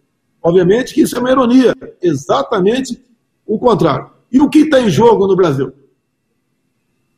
[0.42, 1.74] Obviamente que isso é uma ironia.
[2.00, 3.04] Exatamente
[3.46, 4.10] o contrário.
[4.30, 5.72] E o que está em jogo no Brasil?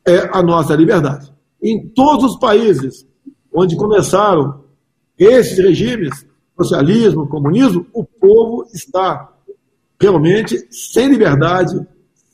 [0.07, 1.33] É a nossa liberdade.
[1.63, 3.07] Em todos os países
[3.53, 4.64] onde começaram
[5.19, 9.33] esses regimes, socialismo, comunismo, o povo está
[10.01, 11.81] realmente sem liberdade,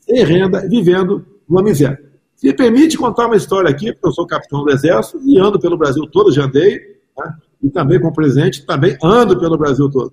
[0.03, 2.11] sem renda, vivendo uma miséria.
[2.37, 5.61] Se me permite contar uma história aqui, porque eu sou capitão do Exército e ando
[5.61, 6.79] pelo Brasil todo, já andei,
[7.19, 7.37] né?
[7.63, 10.13] e também como presidente, também ando pelo Brasil todo.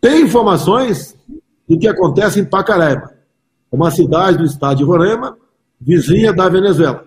[0.00, 1.16] Tem informações
[1.68, 3.12] do que acontece em Pacaraima,
[3.72, 5.36] uma cidade do estado de Roraima,
[5.80, 7.06] vizinha da Venezuela.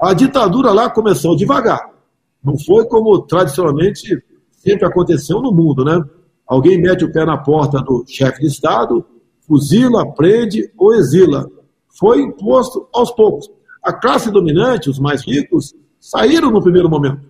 [0.00, 1.93] A ditadura lá começou devagar.
[2.44, 6.02] Não foi como tradicionalmente sempre aconteceu no mundo, né?
[6.46, 9.04] Alguém mete o pé na porta do chefe de Estado,
[9.46, 11.48] fuzila, prende ou exila.
[11.98, 13.50] Foi imposto aos poucos.
[13.82, 17.26] A classe dominante, os mais ricos, saíram no primeiro momento.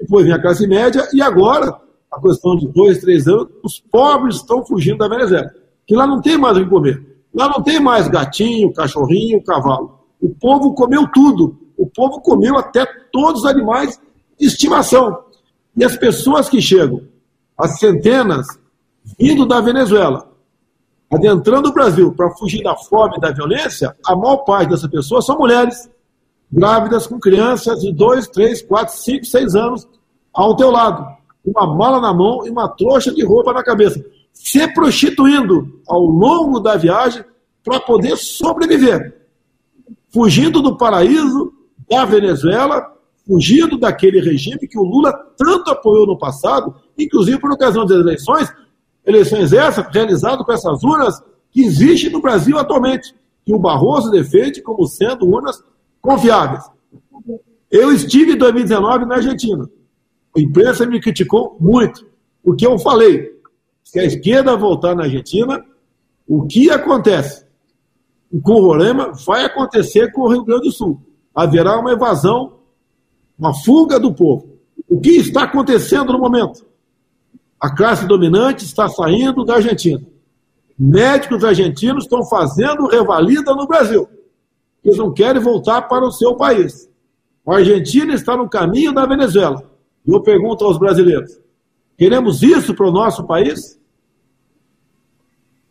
[0.00, 1.76] Depois vem a classe média e agora,
[2.10, 5.50] a questão de dois, três anos, os pobres estão fugindo da Venezuela.
[5.86, 7.02] Que lá não tem mais o que comer.
[7.34, 9.98] Lá não tem mais gatinho, cachorrinho, cavalo.
[10.20, 11.58] O povo comeu tudo.
[11.76, 14.00] O povo comeu até todos os animais
[14.38, 15.24] de estimação.
[15.76, 17.02] E as pessoas que chegam,
[17.58, 18.46] as centenas,
[19.18, 20.30] vindo da Venezuela,
[21.12, 25.26] adentrando o Brasil para fugir da fome e da violência, a maior parte dessas pessoas
[25.26, 25.88] são mulheres
[26.50, 29.88] grávidas com crianças de 2, 3, 4, 5, 6 anos
[30.32, 31.06] ao teu lado,
[31.44, 36.58] uma mala na mão e uma trouxa de roupa na cabeça, se prostituindo ao longo
[36.58, 37.24] da viagem
[37.62, 39.26] para poder sobreviver,
[40.12, 41.52] fugindo do paraíso
[41.88, 42.93] da Venezuela,
[43.26, 48.52] fugindo daquele regime que o Lula tanto apoiou no passado, inclusive por ocasião das eleições,
[49.04, 53.14] eleições essas realizadas com essas urnas que existem no Brasil atualmente,
[53.44, 55.62] que o Barroso defende como sendo urnas
[56.00, 56.64] confiáveis.
[57.70, 59.68] Eu estive em 2019 na Argentina.
[60.36, 62.06] A imprensa me criticou muito,
[62.42, 63.32] porque eu falei,
[63.82, 65.64] se a esquerda voltar na Argentina,
[66.26, 67.44] o que acontece
[68.42, 71.00] com o Roraima vai acontecer com o Rio Grande do Sul.
[71.34, 72.60] Haverá uma evasão,
[73.38, 74.48] uma fuga do povo.
[74.88, 76.64] O que está acontecendo no momento?
[77.60, 80.02] A classe dominante está saindo da Argentina.
[80.78, 84.08] Médicos argentinos estão fazendo revalida no Brasil.
[84.84, 86.88] Eles não querem voltar para o seu país.
[87.46, 89.62] A Argentina está no caminho da Venezuela.
[90.06, 91.40] E eu pergunto aos brasileiros:
[91.96, 93.80] queremos isso para o nosso país?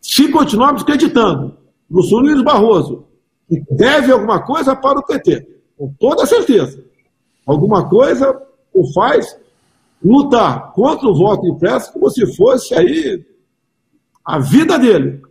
[0.01, 1.57] Se continuarmos acreditando
[1.89, 3.05] no Luiz Barroso,
[3.47, 5.47] que deve alguma coisa para o PT,
[5.77, 6.83] com toda certeza,
[7.45, 8.41] alguma coisa
[8.73, 9.37] o faz
[10.03, 13.25] lutar contra o voto impresso como se fosse aí
[14.23, 15.21] a vida dele.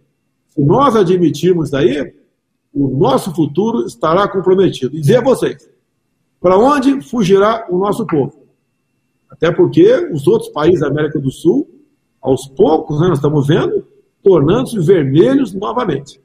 [0.50, 2.14] Se nós admitirmos daí,
[2.72, 4.96] o nosso futuro estará comprometido.
[4.96, 5.68] E dizer a vocês,
[6.40, 8.42] para onde fugirá o nosso povo?
[9.30, 11.68] Até porque os outros países da América do Sul,
[12.20, 13.86] aos poucos, né, nós estamos vendo,
[14.22, 16.20] tornando-se vermelhos novamente.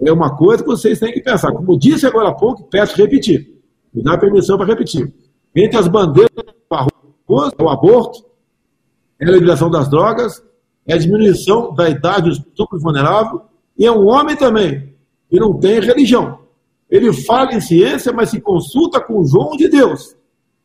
[0.00, 1.52] É uma coisa que vocês têm que pensar.
[1.52, 3.53] Como disse agora há pouco, peço repetir.
[3.94, 5.12] Me dá permissão para repetir.
[5.54, 8.24] Entre as bandeiras é o aborto,
[9.20, 10.42] é a liberação das drogas,
[10.86, 13.42] é a diminuição da idade do estupro vulnerável,
[13.78, 14.94] e é um homem também,
[15.30, 16.40] que não tem religião.
[16.90, 20.16] Ele fala em ciência, mas se consulta com o João de Deus.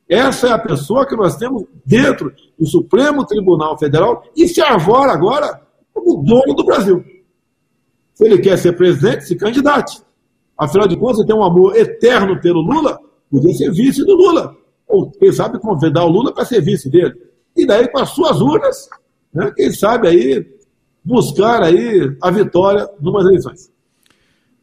[0.08, 5.12] Essa é a pessoa que nós temos dentro do Supremo Tribunal Federal e se arvora
[5.12, 5.62] agora
[5.94, 7.04] como dono do Brasil.
[8.14, 10.02] Se ele quer ser presidente, se candidate.
[10.58, 13.00] Afinal de contas, ele tem um amor eterno pelo Lula,
[13.30, 14.56] podia ser vice do Lula.
[14.88, 17.14] Ou, quem sabe, convidar o Lula para ser vice dele.
[17.56, 18.90] E daí, com as suas urnas,
[19.34, 20.46] né, quem sabe aí,
[21.04, 23.70] buscar aí a vitória numas eleições.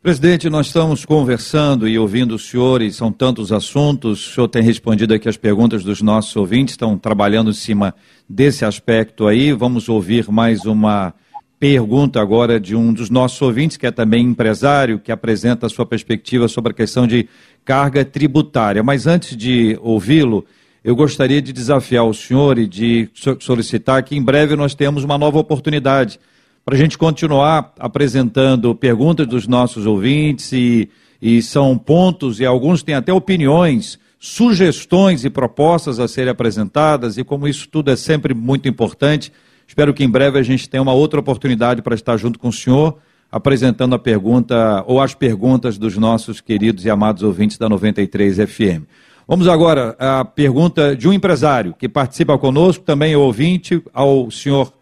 [0.02, 4.28] Presidente, nós estamos conversando e ouvindo o senhor, e são tantos assuntos.
[4.28, 7.92] O senhor tem respondido aqui as perguntas dos nossos ouvintes, estão trabalhando em cima
[8.28, 9.52] desse aspecto aí.
[9.52, 11.12] Vamos ouvir mais uma
[11.58, 15.86] pergunta agora de um dos nossos ouvintes, que é também empresário, que apresenta a sua
[15.86, 17.28] perspectiva sobre a questão de
[17.64, 18.82] carga tributária.
[18.82, 20.44] Mas antes de ouvi-lo,
[20.84, 23.08] eu gostaria de desafiar o senhor e de
[23.40, 26.20] solicitar que em breve nós temos uma nova oportunidade
[26.64, 30.88] para a gente continuar apresentando perguntas dos nossos ouvintes e,
[31.22, 37.24] e são pontos e alguns têm até opiniões, sugestões e propostas a serem apresentadas e
[37.24, 39.32] como isso tudo é sempre muito importante,
[39.66, 42.52] Espero que em breve a gente tenha uma outra oportunidade para estar junto com o
[42.52, 42.98] senhor,
[43.30, 48.84] apresentando a pergunta ou as perguntas dos nossos queridos e amados ouvintes da 93 FM.
[49.28, 54.72] Vamos agora à pergunta de um empresário que participa conosco, também é ouvinte, ao senhor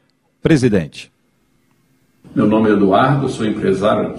[0.42, 1.10] presidente.
[2.34, 4.14] Meu nome é Eduardo, sou empresário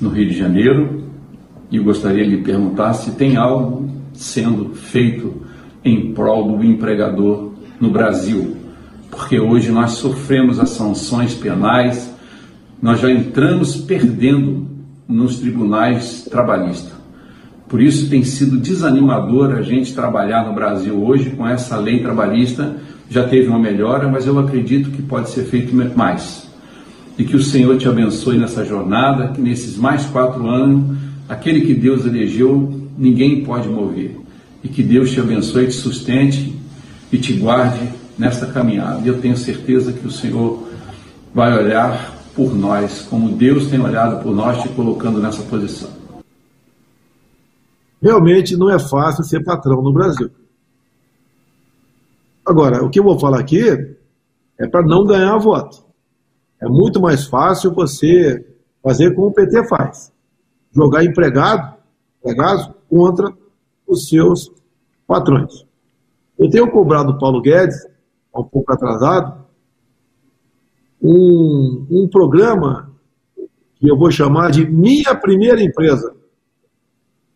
[0.00, 1.10] no Rio de Janeiro
[1.70, 5.42] e gostaria de lhe perguntar se tem algo sendo feito
[5.84, 8.56] em prol do empregador no Brasil,
[9.16, 12.14] porque hoje nós sofremos as sanções penais,
[12.80, 14.66] nós já entramos perdendo
[15.08, 16.92] nos tribunais trabalhistas.
[17.66, 22.76] Por isso tem sido desanimador a gente trabalhar no Brasil hoje com essa lei trabalhista.
[23.08, 26.48] Já teve uma melhora, mas eu acredito que pode ser feito mais.
[27.18, 30.96] E que o Senhor te abençoe nessa jornada, que nesses mais quatro anos,
[31.26, 34.20] aquele que Deus elegeu, ninguém pode mover.
[34.62, 36.54] E que Deus te abençoe, te sustente
[37.10, 37.88] e te guarde
[38.18, 39.00] nesta caminhada.
[39.00, 40.68] E eu tenho certeza que o Senhor
[41.34, 45.90] vai olhar por nós, como Deus tem olhado por nós, te colocando nessa posição.
[48.00, 50.30] Realmente não é fácil ser patrão no Brasil.
[52.44, 53.96] Agora, o que eu vou falar aqui
[54.58, 55.84] é para não ganhar voto.
[56.60, 58.46] É muito mais fácil você
[58.82, 60.12] fazer como o PT faz:
[60.72, 61.76] jogar empregado,
[62.20, 63.32] empregado contra
[63.86, 64.50] os seus
[65.06, 65.66] patrões.
[66.38, 67.86] Eu tenho cobrado o Paulo Guedes,
[68.40, 69.44] um pouco atrasado,
[71.02, 72.92] um, um programa
[73.76, 76.14] que eu vou chamar de Minha Primeira Empresa,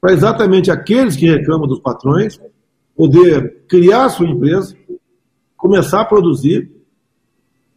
[0.01, 2.41] para exatamente aqueles que reclamam dos patrões
[2.97, 4.75] poder criar sua empresa,
[5.57, 6.71] começar a produzir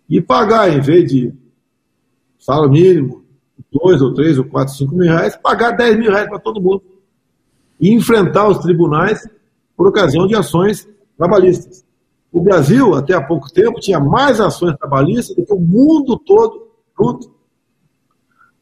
[0.09, 1.33] e pagar, em vez de
[2.39, 3.23] salário mínimo,
[3.71, 6.83] dois ou três ou quatro, cinco mil reais, pagar dez mil reais para todo mundo
[7.79, 9.27] e enfrentar os tribunais
[9.75, 11.85] por ocasião de ações trabalhistas.
[12.33, 16.67] O Brasil, até há pouco tempo, tinha mais ações trabalhistas do que o mundo todo
[16.99, 17.31] junto.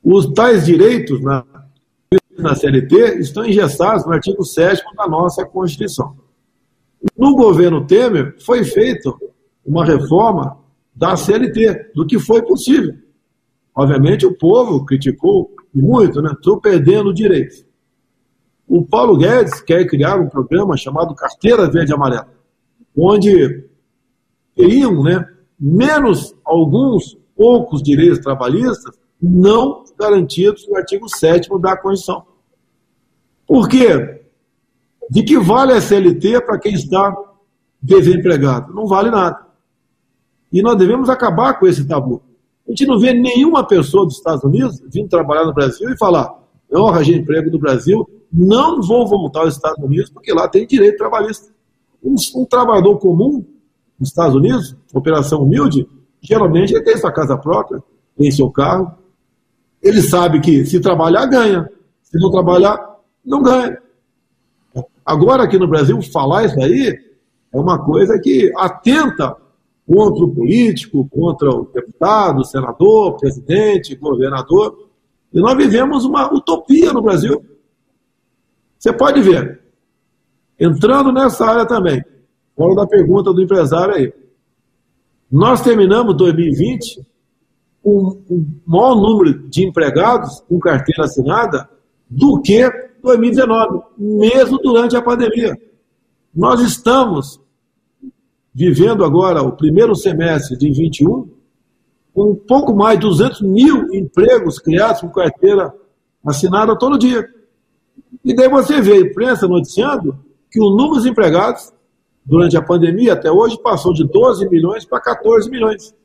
[0.04, 1.46] Os tais direitos na,
[2.38, 6.18] na CLT estão engessados no artigo 7 da nossa Constituição.
[7.18, 9.10] No governo Temer, foi feita
[9.66, 10.58] uma reforma
[10.94, 12.94] da CLT, do que foi possível.
[13.74, 16.34] Obviamente, o povo criticou muito, né?
[16.34, 17.66] Estou perdendo direitos.
[18.68, 22.41] O Paulo Guedes quer criar um programa chamado Carteira Verde Amarela
[22.96, 23.68] onde
[24.56, 25.26] teriam né,
[25.60, 32.26] menos alguns poucos direitos trabalhistas não garantidos no artigo 7 da Constituição.
[33.46, 34.22] Por quê?
[35.10, 37.16] De que vale a CLT para quem está
[37.82, 38.74] desempregado?
[38.74, 39.46] Não vale nada.
[40.52, 42.22] E nós devemos acabar com esse tabu.
[42.68, 46.34] A gente não vê nenhuma pessoa dos Estados Unidos vindo trabalhar no Brasil e falar:
[46.70, 50.98] eu arranjei emprego no Brasil, não vou voltar aos Estados Unidos porque lá tem direito
[50.98, 51.51] trabalhista.
[52.04, 53.46] Um, um trabalhador comum
[54.00, 55.88] nos Estados Unidos, operação humilde,
[56.22, 57.84] geralmente ele tem sua casa própria,
[58.18, 58.92] tem seu carro.
[59.82, 61.70] Ele sabe que se trabalhar, ganha.
[62.04, 62.80] Se não trabalhar,
[63.26, 63.78] não ganha.
[65.06, 66.98] Agora, aqui no Brasil, falar isso aí
[67.52, 69.36] é uma coisa que atenta
[69.88, 74.90] contra o político, contra o deputado, senador, presidente, governador.
[75.34, 77.44] E nós vivemos uma utopia no Brasil.
[78.78, 79.61] Você pode ver,
[80.62, 82.06] Entrando nessa área também,
[82.56, 84.14] fora da pergunta do empresário aí.
[85.32, 87.04] Nós terminamos 2020
[87.82, 91.68] com o maior número de empregados com carteira assinada
[92.08, 92.62] do que
[93.02, 95.58] 2019, mesmo durante a pandemia.
[96.32, 97.42] Nós estamos
[98.54, 101.28] vivendo agora o primeiro semestre de 21
[102.14, 105.74] com um pouco mais de 200 mil empregos criados com carteira
[106.24, 107.28] assinada todo dia.
[108.24, 111.74] E daí você vê a imprensa noticiando que o número de empregados
[112.26, 115.96] durante a pandemia até hoje passou de 12 milhões para 14 milhões.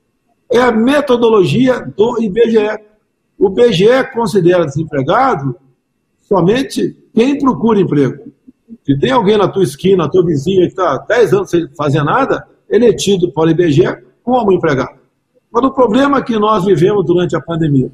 [0.51, 2.79] É a metodologia do IBGE.
[3.37, 5.57] O IBGE considera desempregado
[6.21, 8.33] somente quem procura emprego.
[8.85, 12.03] Se tem alguém na tua esquina, na tua vizinha que está 10 anos sem fazer
[12.05, 14.99] nada, ele é tido pelo IBGE como empregado.
[15.51, 17.91] Mas o problema que nós vivemos durante a pandemia,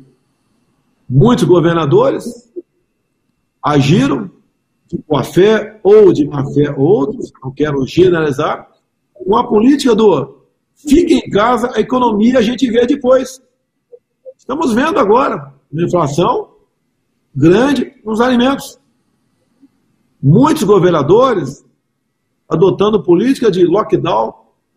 [1.09, 2.53] muitos governadores
[3.63, 4.31] agiram
[4.93, 8.68] de boa fé ou de má fé outros, não quero generalizar,
[9.14, 10.43] com a política do
[10.74, 13.40] fique em casa, a economia a gente vê depois.
[14.36, 16.51] Estamos vendo agora uma inflação
[17.34, 18.78] grande nos alimentos.
[20.22, 21.64] Muitos governadores
[22.49, 24.34] adotando política de lockdown,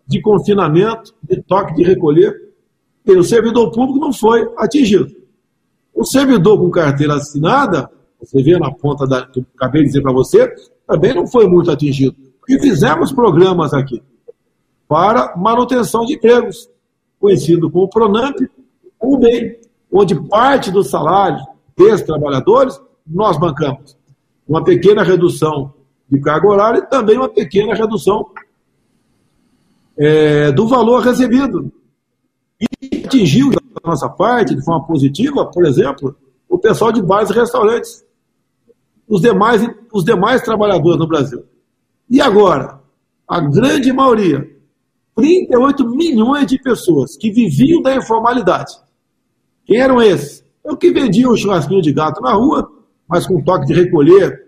[0.08, 2.34] de confinamento, de toque de recolher.
[3.06, 5.14] E o servidor público não foi atingido.
[5.94, 7.90] O servidor com carteira assinada
[8.26, 10.54] você vê na ponta da, que eu acabei de dizer para você,
[10.88, 12.16] também não foi muito atingido.
[12.48, 14.02] E fizemos programas aqui
[14.88, 16.70] para manutenção de empregos,
[17.20, 18.38] conhecido como Pronamp,
[19.00, 19.60] o bem,
[19.92, 21.44] onde parte do salário
[21.76, 23.98] desses trabalhadores nós bancamos.
[24.48, 25.74] Uma pequena redução
[26.10, 28.30] de carga horária e também uma pequena redução
[29.98, 31.72] é, do valor recebido.
[32.60, 36.16] E atingiu da nossa parte, de forma positiva, por exemplo,
[36.48, 38.05] o pessoal de bares e restaurantes
[39.08, 41.44] os demais, os demais trabalhadores no Brasil.
[42.10, 42.80] E agora,
[43.28, 44.50] a grande maioria,
[45.16, 48.74] 38 milhões de pessoas que viviam da informalidade.
[49.66, 50.44] Quem eram esses?
[50.64, 52.70] É o que vendiam o churrasquinho de gato na rua,
[53.08, 54.46] mas com toque de recolher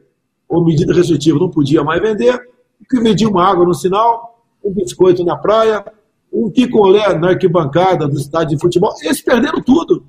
[0.47, 2.36] ou medida restritiva não podia mais vender,
[2.80, 5.84] o que vendia uma água no sinal, um biscoito na praia,
[6.32, 8.93] um picolé na arquibancada do estádio de futebol.
[9.01, 10.05] Eles perderam tudo.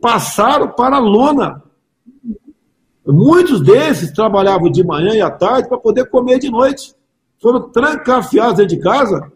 [0.00, 1.62] Passaram para a lona.
[3.10, 6.94] Muitos desses trabalhavam de manhã e à tarde para poder comer de noite.
[7.40, 9.32] Foram trancafiados dentro de casa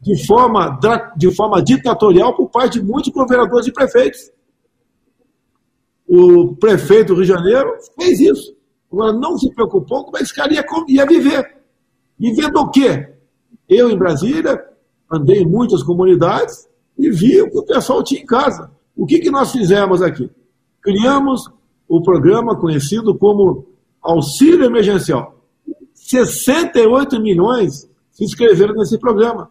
[0.00, 0.78] de forma,
[1.16, 4.30] de forma ditatorial por parte de muitos governadores e prefeitos.
[6.06, 8.54] O prefeito do Rio de Janeiro fez isso.
[8.92, 11.56] Agora, não se preocupou como esse cara ia, ia viver.
[12.18, 13.14] Vendo o quê?
[13.68, 14.62] Eu, em Brasília,
[15.10, 18.70] andei em muitas comunidades e vi o que o pessoal tinha em casa.
[18.94, 20.30] O que, que nós fizemos aqui?
[20.80, 21.50] Criamos
[21.92, 23.66] o programa conhecido como
[24.00, 25.36] Auxílio Emergencial.
[25.92, 29.50] 68 milhões se inscreveram nesse programa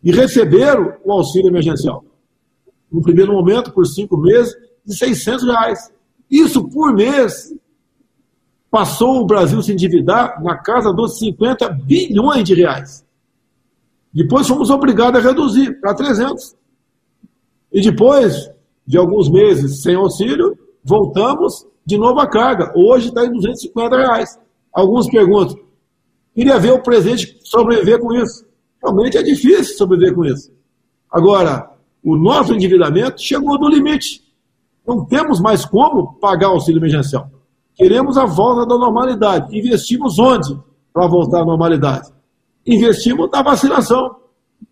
[0.00, 2.04] e receberam o auxílio emergencial.
[2.90, 4.54] No primeiro momento, por cinco meses,
[4.84, 5.92] de 600 reais.
[6.30, 7.52] Isso por mês
[8.70, 13.04] passou o Brasil se endividar na casa dos 50 bilhões de reais.
[14.14, 16.54] Depois fomos obrigados a reduzir para 300.
[17.72, 18.48] E depois
[18.86, 20.56] de alguns meses sem auxílio,
[20.86, 22.72] voltamos de novo à carga.
[22.76, 24.38] Hoje está em 250 reais.
[24.72, 25.58] Alguns perguntam,
[26.34, 28.46] queria ver o presidente sobreviver com isso.
[28.82, 30.52] Realmente é difícil sobreviver com isso.
[31.10, 31.70] Agora,
[32.04, 34.22] o nosso endividamento chegou no limite.
[34.86, 37.28] Não temos mais como pagar o auxílio emergencial.
[37.74, 39.56] Queremos a volta da normalidade.
[39.56, 40.56] Investimos onde
[40.92, 42.08] para voltar à normalidade?
[42.64, 44.16] Investimos na vacinação.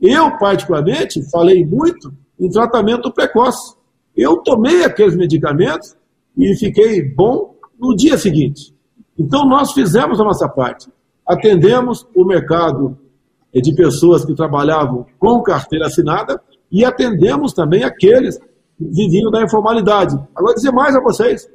[0.00, 3.74] Eu, particularmente, falei muito em tratamento precoce.
[4.16, 5.96] Eu tomei aqueles medicamentos
[6.36, 8.74] e fiquei bom no dia seguinte.
[9.18, 10.88] Então, nós fizemos a nossa parte.
[11.26, 12.98] Atendemos o mercado
[13.54, 18.38] de pessoas que trabalhavam com carteira assinada e atendemos também aqueles
[18.78, 20.18] vivinho da informalidade.
[20.34, 21.48] Agora, dizer mais a vocês.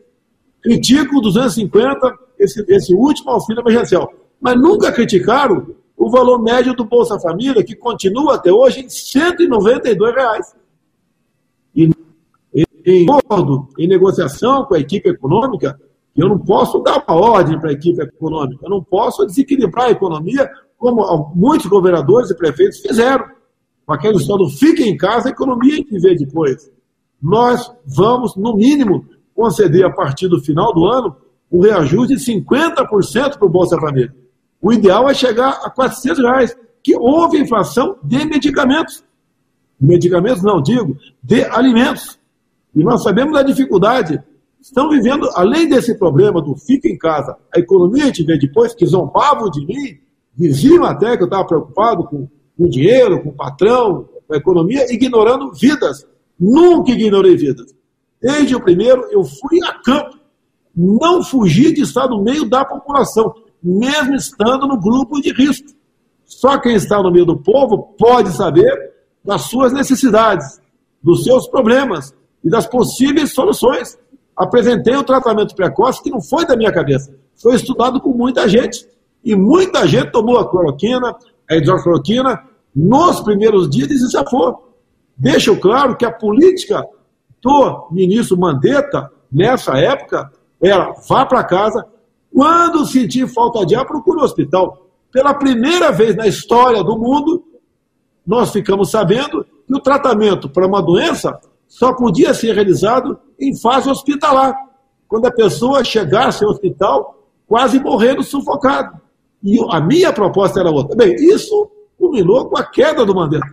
[0.61, 4.11] Critico o 250, esse, esse último auxílio emergencial.
[4.39, 10.15] Mas nunca criticaram o valor médio do Bolsa Família, que continua até hoje em 192
[10.15, 10.55] reais.
[11.75, 11.89] E
[12.89, 15.79] em acordo, em negociação com a equipe econômica,
[16.15, 19.91] eu não posso dar uma ordem para a equipe econômica, eu não posso desequilibrar a
[19.91, 23.25] economia como muitos governadores e prefeitos fizeram.
[23.85, 26.69] Com aquele história do fique em casa, a economia que ver depois
[27.21, 31.15] nós vamos, no mínimo, conceder a partir do final do ano
[31.51, 34.13] um reajuste de 50% para o Bolsa Família.
[34.61, 39.03] O ideal é chegar a 400 reais, que houve inflação de medicamentos.
[39.79, 42.18] Medicamentos não, digo, de alimentos.
[42.80, 44.21] E nós sabemos da dificuldade.
[44.59, 48.86] Estão vivendo, além desse problema do fica em casa, a economia gente vê depois que
[48.86, 49.99] zombavam de mim,
[50.36, 52.27] diziam até que eu estava preocupado com
[52.57, 56.05] o dinheiro, com o patrão, com a economia, ignorando vidas
[56.39, 57.75] Nunca ignorei vidas.
[58.21, 60.17] Desde o primeiro, eu fui a campo.
[60.73, 65.67] Não fugi de estar no meio da população, mesmo estando no grupo de risco.
[66.25, 68.71] Só quem está no meio do povo pode saber
[69.25, 70.61] das suas necessidades,
[71.03, 73.97] dos seus problemas e das possíveis soluções.
[74.35, 78.87] Apresentei o tratamento precoce que não foi da minha cabeça, foi estudado por muita gente.
[79.23, 81.13] E muita gente tomou a cloroquina,
[81.49, 82.41] a hidrocloroquina,
[82.73, 84.69] nos primeiros dias e se safou
[85.19, 86.87] deixam claro que a política
[87.41, 90.31] do ministro Mandetta, nessa época,
[90.61, 91.85] era vá para casa,
[92.33, 94.87] quando sentir falta de ar, procure o hospital.
[95.11, 97.43] Pela primeira vez na história do mundo,
[98.25, 101.39] nós ficamos sabendo que o tratamento para uma doença
[101.70, 104.53] só podia ser realizado em fase hospitalar,
[105.07, 108.99] quando a pessoa chegasse ao hospital quase morrendo sufocado.
[109.41, 110.95] E a minha proposta era outra.
[110.95, 113.47] Bem, isso culminou com a queda do Mandetta.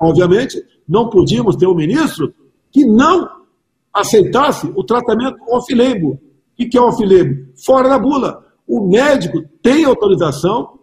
[0.00, 2.34] Obviamente, não podíamos ter um ministro
[2.72, 3.28] que não
[3.92, 6.10] aceitasse o tratamento off-label.
[6.10, 6.20] O
[6.56, 7.46] que é off-label?
[7.64, 8.44] Fora da bula.
[8.66, 10.78] O médico tem autorização,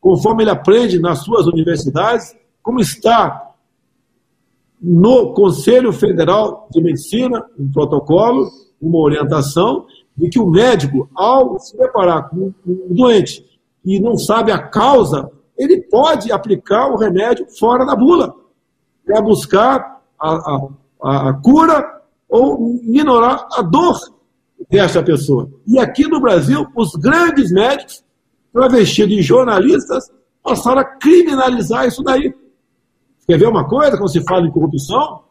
[0.00, 3.45] conforme ele aprende nas suas universidades, como está
[4.80, 8.48] no Conselho Federal de Medicina, um protocolo,
[8.80, 13.44] uma orientação, de que o médico, ao se deparar com um doente
[13.84, 18.34] e não sabe a causa, ele pode aplicar o remédio fora da bula
[19.04, 20.68] para buscar a,
[21.02, 23.96] a, a cura ou minorar a dor
[24.70, 25.48] dessa pessoa.
[25.66, 28.04] E aqui no Brasil, os grandes médicos,
[28.52, 30.10] travestidos de jornalistas,
[30.42, 32.34] passaram a criminalizar isso daí.
[33.26, 35.24] Quer ver uma coisa, quando se fala em corrupção?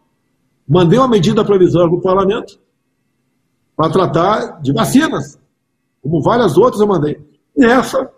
[0.68, 2.60] Mandei uma medida provisória para o parlamento
[3.76, 5.40] para tratar de vacinas,
[6.02, 7.20] como várias outras eu mandei.
[7.56, 8.12] Nessa,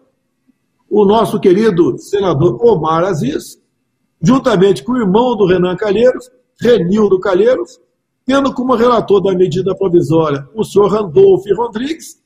[0.89, 3.59] o nosso querido senador Omar Aziz,
[4.21, 7.79] juntamente com o irmão do Renan Calheiros, Renildo Calheiros,
[8.25, 12.21] tendo como relator da medida provisória o senhor Randolfo Rodrigues,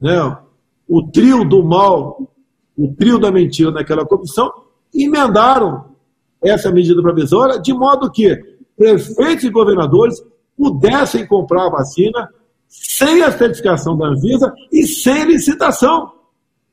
[0.00, 0.38] né,
[0.86, 2.30] o trio do mal,
[2.76, 4.50] o trio da mentira naquela comissão,
[4.94, 5.96] emendaram
[6.42, 8.36] essa medida provisória de modo que
[8.76, 10.22] prefeitos e governadores
[10.56, 12.28] pudessem comprar a vacina
[12.68, 16.12] sem a certificação da Anvisa e sem licitação.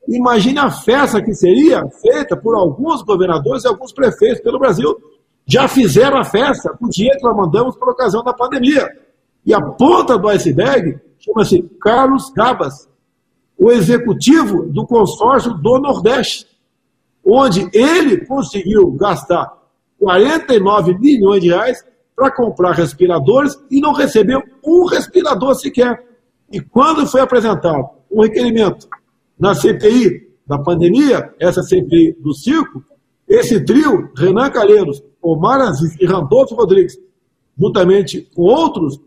[0.08, 4.96] Imagine a festa que seria feita por alguns governadores e alguns prefeitos pelo Brasil.
[5.46, 8.88] Já fizeram a festa com o dinheiro que nós mandamos por ocasião da pandemia.
[9.44, 12.88] E a ponta do iceberg chama-se Carlos Cabas,
[13.58, 16.46] o executivo do consórcio do Nordeste,
[17.26, 19.52] onde ele conseguiu gastar
[19.98, 26.06] 49 milhões de reais para comprar respiradores e não recebeu um respirador sequer.
[26.50, 28.88] E quando foi apresentado um requerimento
[29.38, 32.82] na CPI da pandemia, essa CPI do circo,
[33.26, 36.96] esse trio, Renan Calheiros, Omar Aziz e Randolfo Rodrigues,
[37.58, 39.00] juntamente com outros,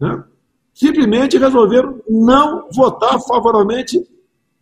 [0.00, 0.24] né,
[0.72, 4.00] simplesmente resolveram não votar favoravelmente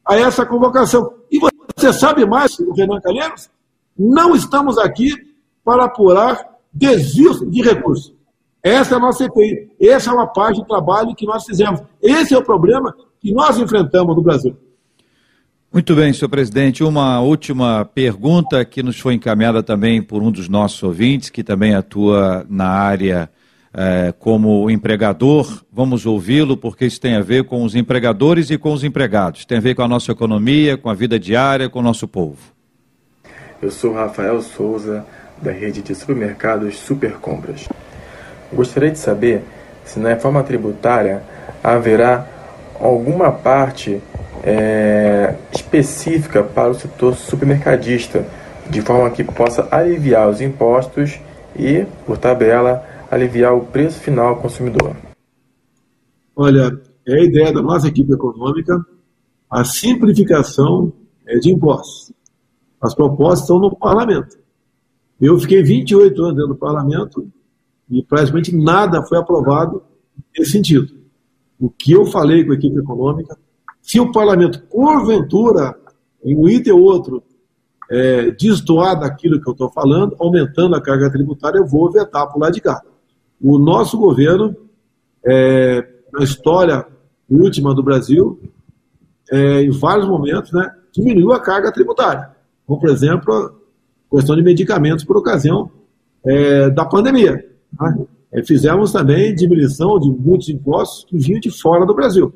[0.05, 1.14] a essa convocação.
[1.30, 1.49] E você
[1.93, 3.51] sabe mais, Renan Calheiros?
[3.99, 5.11] Não estamos aqui
[5.64, 6.39] para apurar
[6.72, 8.14] desvios de recursos.
[8.62, 9.70] Essa é a nossa CPI.
[9.81, 11.81] Essa é uma parte do trabalho que nós fizemos.
[12.03, 14.57] Esse é o problema que nós enfrentamos no Brasil.
[15.72, 16.83] Muito bem, senhor presidente.
[16.83, 21.74] Uma última pergunta que nos foi encaminhada também por um dos nossos ouvintes, que também
[21.74, 23.31] atua na área
[23.74, 25.62] é, como empregador.
[25.72, 29.44] Vamos ouvi-lo, porque isso tem a ver com os empregadores e com os empregados.
[29.44, 32.38] Tem a ver com a nossa economia, com a vida diária, com o nosso povo.
[33.62, 35.04] Eu sou Rafael Souza,
[35.40, 37.68] da rede de supermercados Supercompras.
[38.52, 39.42] Gostaria de saber
[39.84, 41.22] se na reforma tributária
[41.62, 42.26] haverá
[42.80, 44.00] alguma parte
[44.42, 48.24] é, específica para o setor supermercadista,
[48.68, 51.20] de forma que possa aliviar os impostos
[51.56, 54.96] e, por tabela, aliviar o preço final ao consumidor.
[56.36, 58.86] Olha, é a ideia da nossa equipe econômica
[59.50, 60.92] a simplificação
[61.26, 62.12] é, de impostos.
[62.80, 64.38] As propostas estão no parlamento.
[65.20, 67.28] Eu fiquei 28 anos dentro do parlamento
[67.90, 69.82] e praticamente nada foi aprovado
[70.38, 70.94] nesse sentido.
[71.58, 73.36] O que eu falei com a equipe econômica
[73.82, 75.74] se o parlamento, porventura,
[76.22, 77.22] em um item ou outro,
[77.90, 82.38] é, destoar daquilo que eu estou falando, aumentando a carga tributária, eu vou vetar por
[82.38, 82.80] lá de cá.
[83.41, 84.55] O nosso governo,
[85.24, 86.86] é, na história
[87.28, 88.41] última do Brasil,
[89.30, 92.30] é, em vários momentos, né, diminuiu a carga tributária.
[92.66, 93.32] Como, por exemplo,
[94.12, 95.70] a questão de medicamentos por ocasião
[96.24, 97.45] é, da pandemia.
[97.80, 98.07] Né?
[98.32, 102.32] É, fizemos também diminuição de muitos impostos que vinham de fora do Brasil.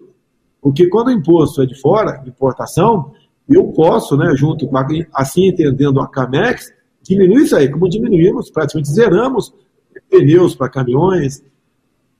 [0.61, 3.13] Porque quando o imposto é de fora, importação,
[3.49, 8.51] eu posso, né, junto com a, assim entendendo a CAMEX, diminuir isso aí, como diminuímos,
[8.51, 9.53] praticamente zeramos
[10.09, 11.43] pneus para caminhões,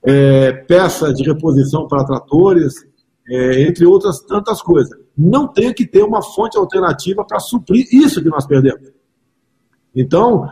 [0.03, 2.85] é, peça de reposição para tratores,
[3.27, 4.97] é, entre outras tantas coisas.
[5.17, 8.91] Não tem que ter uma fonte alternativa para suprir isso que nós perdemos.
[9.95, 10.49] Então,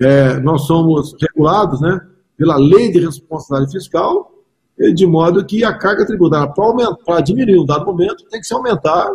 [0.00, 2.00] é, nós somos regulados né,
[2.36, 4.32] pela lei de responsabilidade fiscal
[4.94, 6.52] de modo que a carga tributária,
[7.04, 9.10] para diminuir um dado momento, tem que se aumentar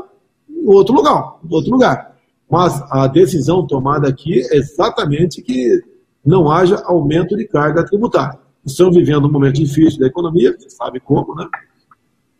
[0.50, 2.16] em outro lugar, em outro lugar.
[2.50, 5.82] Mas a decisão tomada aqui é exatamente que
[6.28, 8.38] não haja aumento de carga tributária.
[8.66, 11.48] Estamos vivendo um momento difícil da economia, você sabe como, né?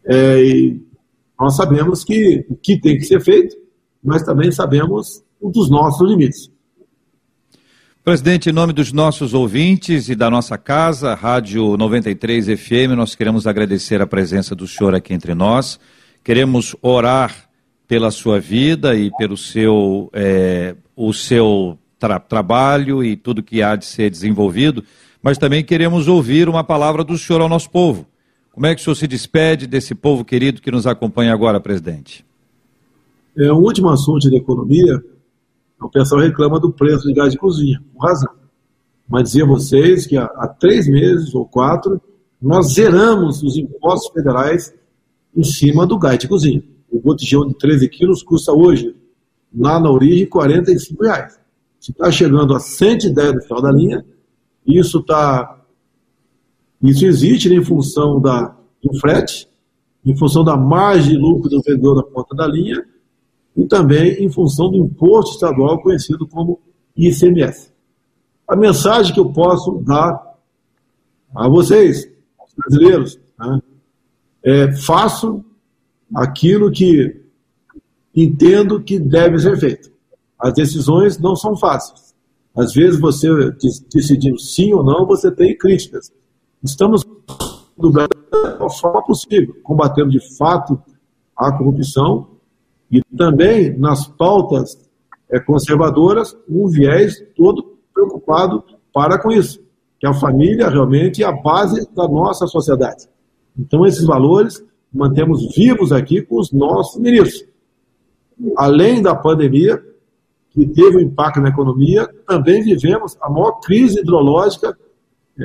[0.06, 0.82] É, e
[1.40, 3.56] nós sabemos que o que tem que ser feito,
[4.04, 6.52] mas também sabemos dos nossos limites.
[8.04, 13.48] Presidente, em nome dos nossos ouvintes e da nossa casa, Rádio 93 FM, nós queremos
[13.48, 15.80] agradecer a presença do senhor aqui entre nós.
[16.26, 17.34] Queremos orar
[17.88, 23.76] pela sua vida e pelo seu, é, o seu tra trabalho e tudo que há
[23.76, 24.84] de ser desenvolvido,
[25.22, 28.06] mas também queremos ouvir uma palavra do senhor ao nosso povo.
[28.52, 32.26] Como é que o senhor se despede desse povo querido que nos acompanha agora, presidente?
[33.38, 35.02] É, um último assunto da economia
[35.80, 38.34] o pessoal reclama do preço de gás de cozinha, com razão.
[39.08, 42.02] Mas dizer a vocês que há, há três meses ou quatro,
[42.42, 44.74] nós zeramos os impostos federais
[45.36, 46.64] em cima do gás de cozinha.
[46.90, 48.96] O botijão de 13 quilos custa hoje,
[49.56, 51.40] lá na origem, 45 reais.
[51.80, 54.06] Se está chegando a 110 no final da linha,
[54.66, 55.62] isso está.
[56.82, 59.48] Isso existe né, em função da, do frete,
[60.06, 62.86] em função da margem de lucro do vendedor da ponta da linha
[63.56, 66.60] e também em função do imposto estadual conhecido como
[66.96, 67.72] ICMS.
[68.48, 70.38] A mensagem que eu posso dar
[71.36, 72.08] a vocês,
[72.56, 73.62] brasileiros, né,
[74.44, 75.44] é façam
[76.14, 77.22] aquilo que
[78.16, 79.92] entendo que deve ser feito.
[80.40, 82.16] As decisões não são fáceis.
[82.56, 83.30] Às vezes você
[83.94, 86.12] decidindo sim ou não, você tem críticas.
[86.64, 87.06] Estamos
[87.78, 88.10] Brasil
[88.60, 90.82] da forma possível, combatendo de fato
[91.36, 92.30] a corrupção
[92.92, 94.78] e também nas pautas
[95.30, 98.64] é, conservadoras, um viés todo preocupado
[98.94, 99.62] para com isso,
[100.00, 103.08] que a família realmente é a base da nossa sociedade.
[103.58, 107.46] Então, esses valores mantemos vivos aqui com os nossos ministros.
[108.56, 109.84] Além da pandemia,
[110.58, 114.76] que teve um impacto na economia, também vivemos a maior crise hidrológica
[115.40, 115.44] é,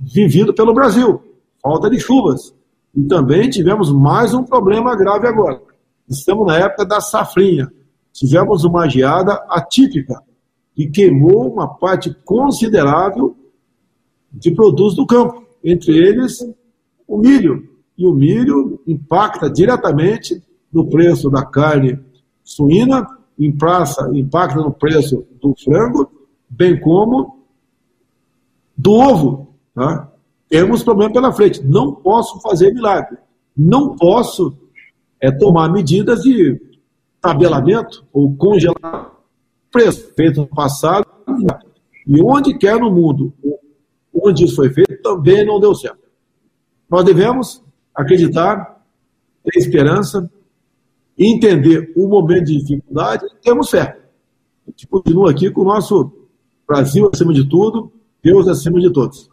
[0.00, 1.20] vivida pelo Brasil
[1.62, 2.54] falta de chuvas.
[2.94, 5.60] E também tivemos mais um problema grave agora.
[6.08, 7.70] Estamos na época da safrinha.
[8.12, 10.22] Tivemos uma geada atípica
[10.74, 13.36] que queimou uma parte considerável
[14.32, 16.38] de produtos do campo, entre eles
[17.06, 17.68] o milho.
[17.98, 20.42] E o milho impacta diretamente
[20.72, 21.98] no preço da carne
[22.42, 23.06] suína,
[23.38, 26.10] impacta no preço do frango,
[26.48, 27.44] bem como
[28.76, 29.54] do ovo.
[29.74, 30.10] Tá?
[30.48, 31.62] temos problema pela frente.
[31.62, 33.18] Não posso fazer milagre.
[33.56, 34.56] Não posso
[35.20, 36.60] é, tomar medidas de
[37.20, 39.12] tabelamento ou congelar
[39.70, 41.06] preço feito no passado.
[42.06, 43.32] E onde quer no mundo,
[44.14, 45.98] onde isso foi feito, também não deu certo.
[46.88, 47.62] Nós devemos
[47.94, 48.80] acreditar,
[49.42, 50.30] ter esperança,
[51.18, 53.98] entender o momento de dificuldade e temos fé.
[54.66, 56.12] A gente continua aqui com o nosso
[56.66, 57.92] Brasil acima de tudo,
[58.22, 59.30] Deus acima de todos.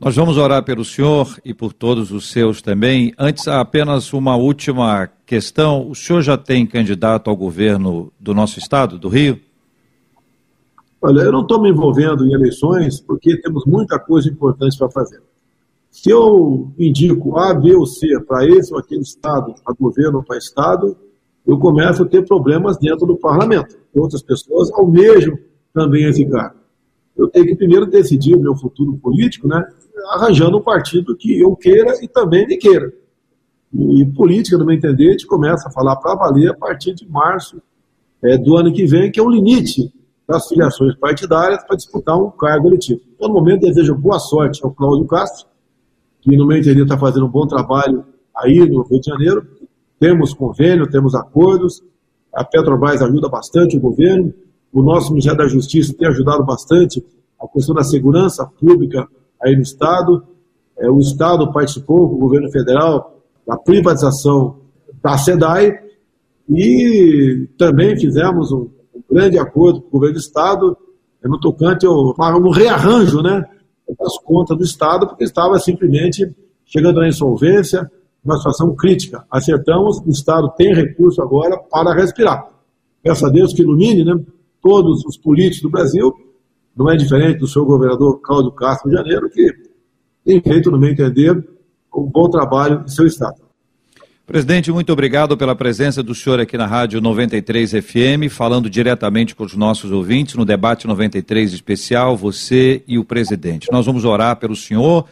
[0.00, 3.14] Nós vamos orar pelo senhor e por todos os seus também.
[3.18, 5.88] Antes, apenas uma última questão.
[5.88, 9.40] O senhor já tem candidato ao governo do nosso estado, do Rio?
[11.00, 15.22] Olha, eu não estou me envolvendo em eleições porque temos muita coisa importante para fazer.
[15.94, 20.24] Se eu indico A, B ou C para esse ou aquele estado, para governo ou
[20.24, 20.96] para estado,
[21.46, 23.78] eu começo a ter problemas dentro do parlamento.
[23.94, 25.38] Outras pessoas almejam
[25.72, 26.52] também ficar.
[27.16, 29.64] Eu tenho que primeiro decidir o meu futuro político, né?
[30.10, 32.92] arranjando um partido que eu queira e também me queira.
[33.72, 37.08] E política, no meu entender, a gente começa a falar para valer a partir de
[37.08, 37.62] março
[38.20, 39.94] é, do ano que vem, que é o limite
[40.26, 43.00] das filiações partidárias para disputar um cargo eletivo.
[43.14, 45.53] Então, no momento, desejo boa sorte ao Cláudio Castro,
[46.24, 48.04] que, no meu entender, está fazendo um bom trabalho
[48.34, 49.46] aí no Rio de Janeiro.
[50.00, 51.82] Temos convênio, temos acordos,
[52.32, 54.32] a Petrobras ajuda bastante o governo,
[54.72, 57.04] o nosso Ministério da Justiça tem ajudado bastante
[57.40, 59.06] a questão da segurança pública
[59.40, 60.24] aí no Estado.
[60.76, 64.56] É, o Estado participou com o governo federal da privatização
[65.00, 65.78] da SEDAI
[66.48, 68.68] e também fizemos um,
[69.08, 70.76] grande acordo com o governo do Estado
[71.22, 73.44] é, no tocante ao um rearranjo né,
[73.98, 77.90] das contas do Estado, porque estava simplesmente chegando na insolvência,
[78.24, 79.24] uma situação crítica.
[79.30, 82.48] Acertamos, o Estado tem recurso agora para respirar.
[83.02, 84.18] Peço a Deus que ilumine né,
[84.62, 86.12] todos os políticos do Brasil
[86.76, 89.52] não é diferente do seu governador Cláudio Castro de Janeiro, que
[90.24, 91.32] tem feito, no meu entender,
[91.94, 93.43] um bom trabalho em seu estado.
[94.26, 99.44] Presidente, muito obrigado pela presença do senhor aqui na Rádio 93 FM, falando diretamente com
[99.44, 103.70] os nossos ouvintes no debate 93 especial, você e o presidente.
[103.70, 105.04] Nós vamos orar pelo senhor,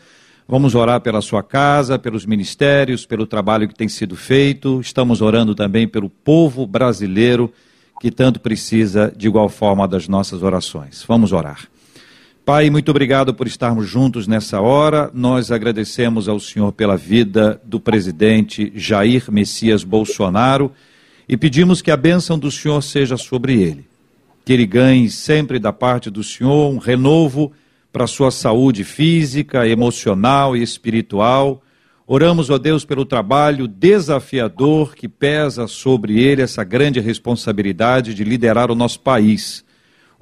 [0.48, 5.54] vamos orar pela sua casa, pelos ministérios, pelo trabalho que tem sido feito, estamos orando
[5.54, 7.52] também pelo povo brasileiro
[8.00, 11.04] que tanto precisa, de igual forma, das nossas orações.
[11.06, 11.68] Vamos orar.
[12.44, 15.10] Pai, muito obrigado por estarmos juntos nessa hora.
[15.14, 20.72] Nós agradecemos ao Senhor pela vida do presidente Jair Messias Bolsonaro
[21.28, 23.86] e pedimos que a bênção do Senhor seja sobre ele.
[24.44, 27.52] Que ele ganhe sempre da parte do Senhor um renovo
[27.92, 31.62] para sua saúde física, emocional e espiritual
[32.06, 38.70] Oramos, ó Deus, pelo trabalho desafiador que pesa sobre ele essa grande responsabilidade de liderar
[38.70, 39.64] o nosso país.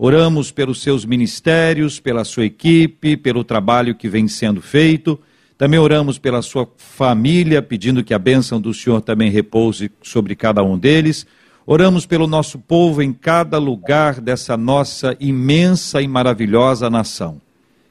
[0.03, 5.21] Oramos pelos seus ministérios, pela sua equipe, pelo trabalho que vem sendo feito.
[5.59, 10.63] Também oramos pela sua família, pedindo que a bênção do Senhor também repouse sobre cada
[10.63, 11.27] um deles.
[11.67, 17.39] Oramos pelo nosso povo em cada lugar dessa nossa imensa e maravilhosa nação.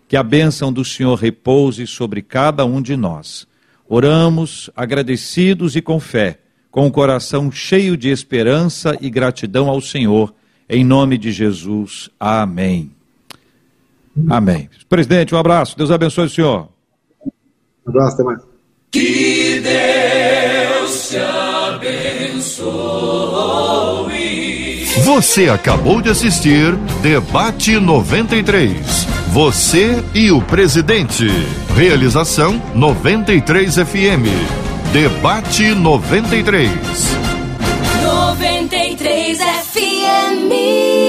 [0.08, 3.48] Que a bênção do Senhor repouse sobre cada um de nós.
[3.88, 6.40] Oramos agradecidos e com fé,
[6.72, 10.34] com o coração cheio de esperança e gratidão ao Senhor,
[10.70, 12.10] em nome de Jesus.
[12.20, 12.92] Amém.
[14.30, 14.70] Amém.
[14.88, 15.78] Presidente, um abraço.
[15.78, 16.70] Deus abençoe o senhor.
[17.86, 18.42] Um abraço, até mais.
[18.92, 22.70] Que Deus te abençoe.
[25.04, 29.08] Você acabou de assistir Debate 93.
[29.32, 31.28] Você e o presidente.
[31.76, 34.26] Realização 93 FM.
[34.92, 36.72] Debate 93.
[36.72, 37.29] 93
[38.40, 41.09] 93 FM.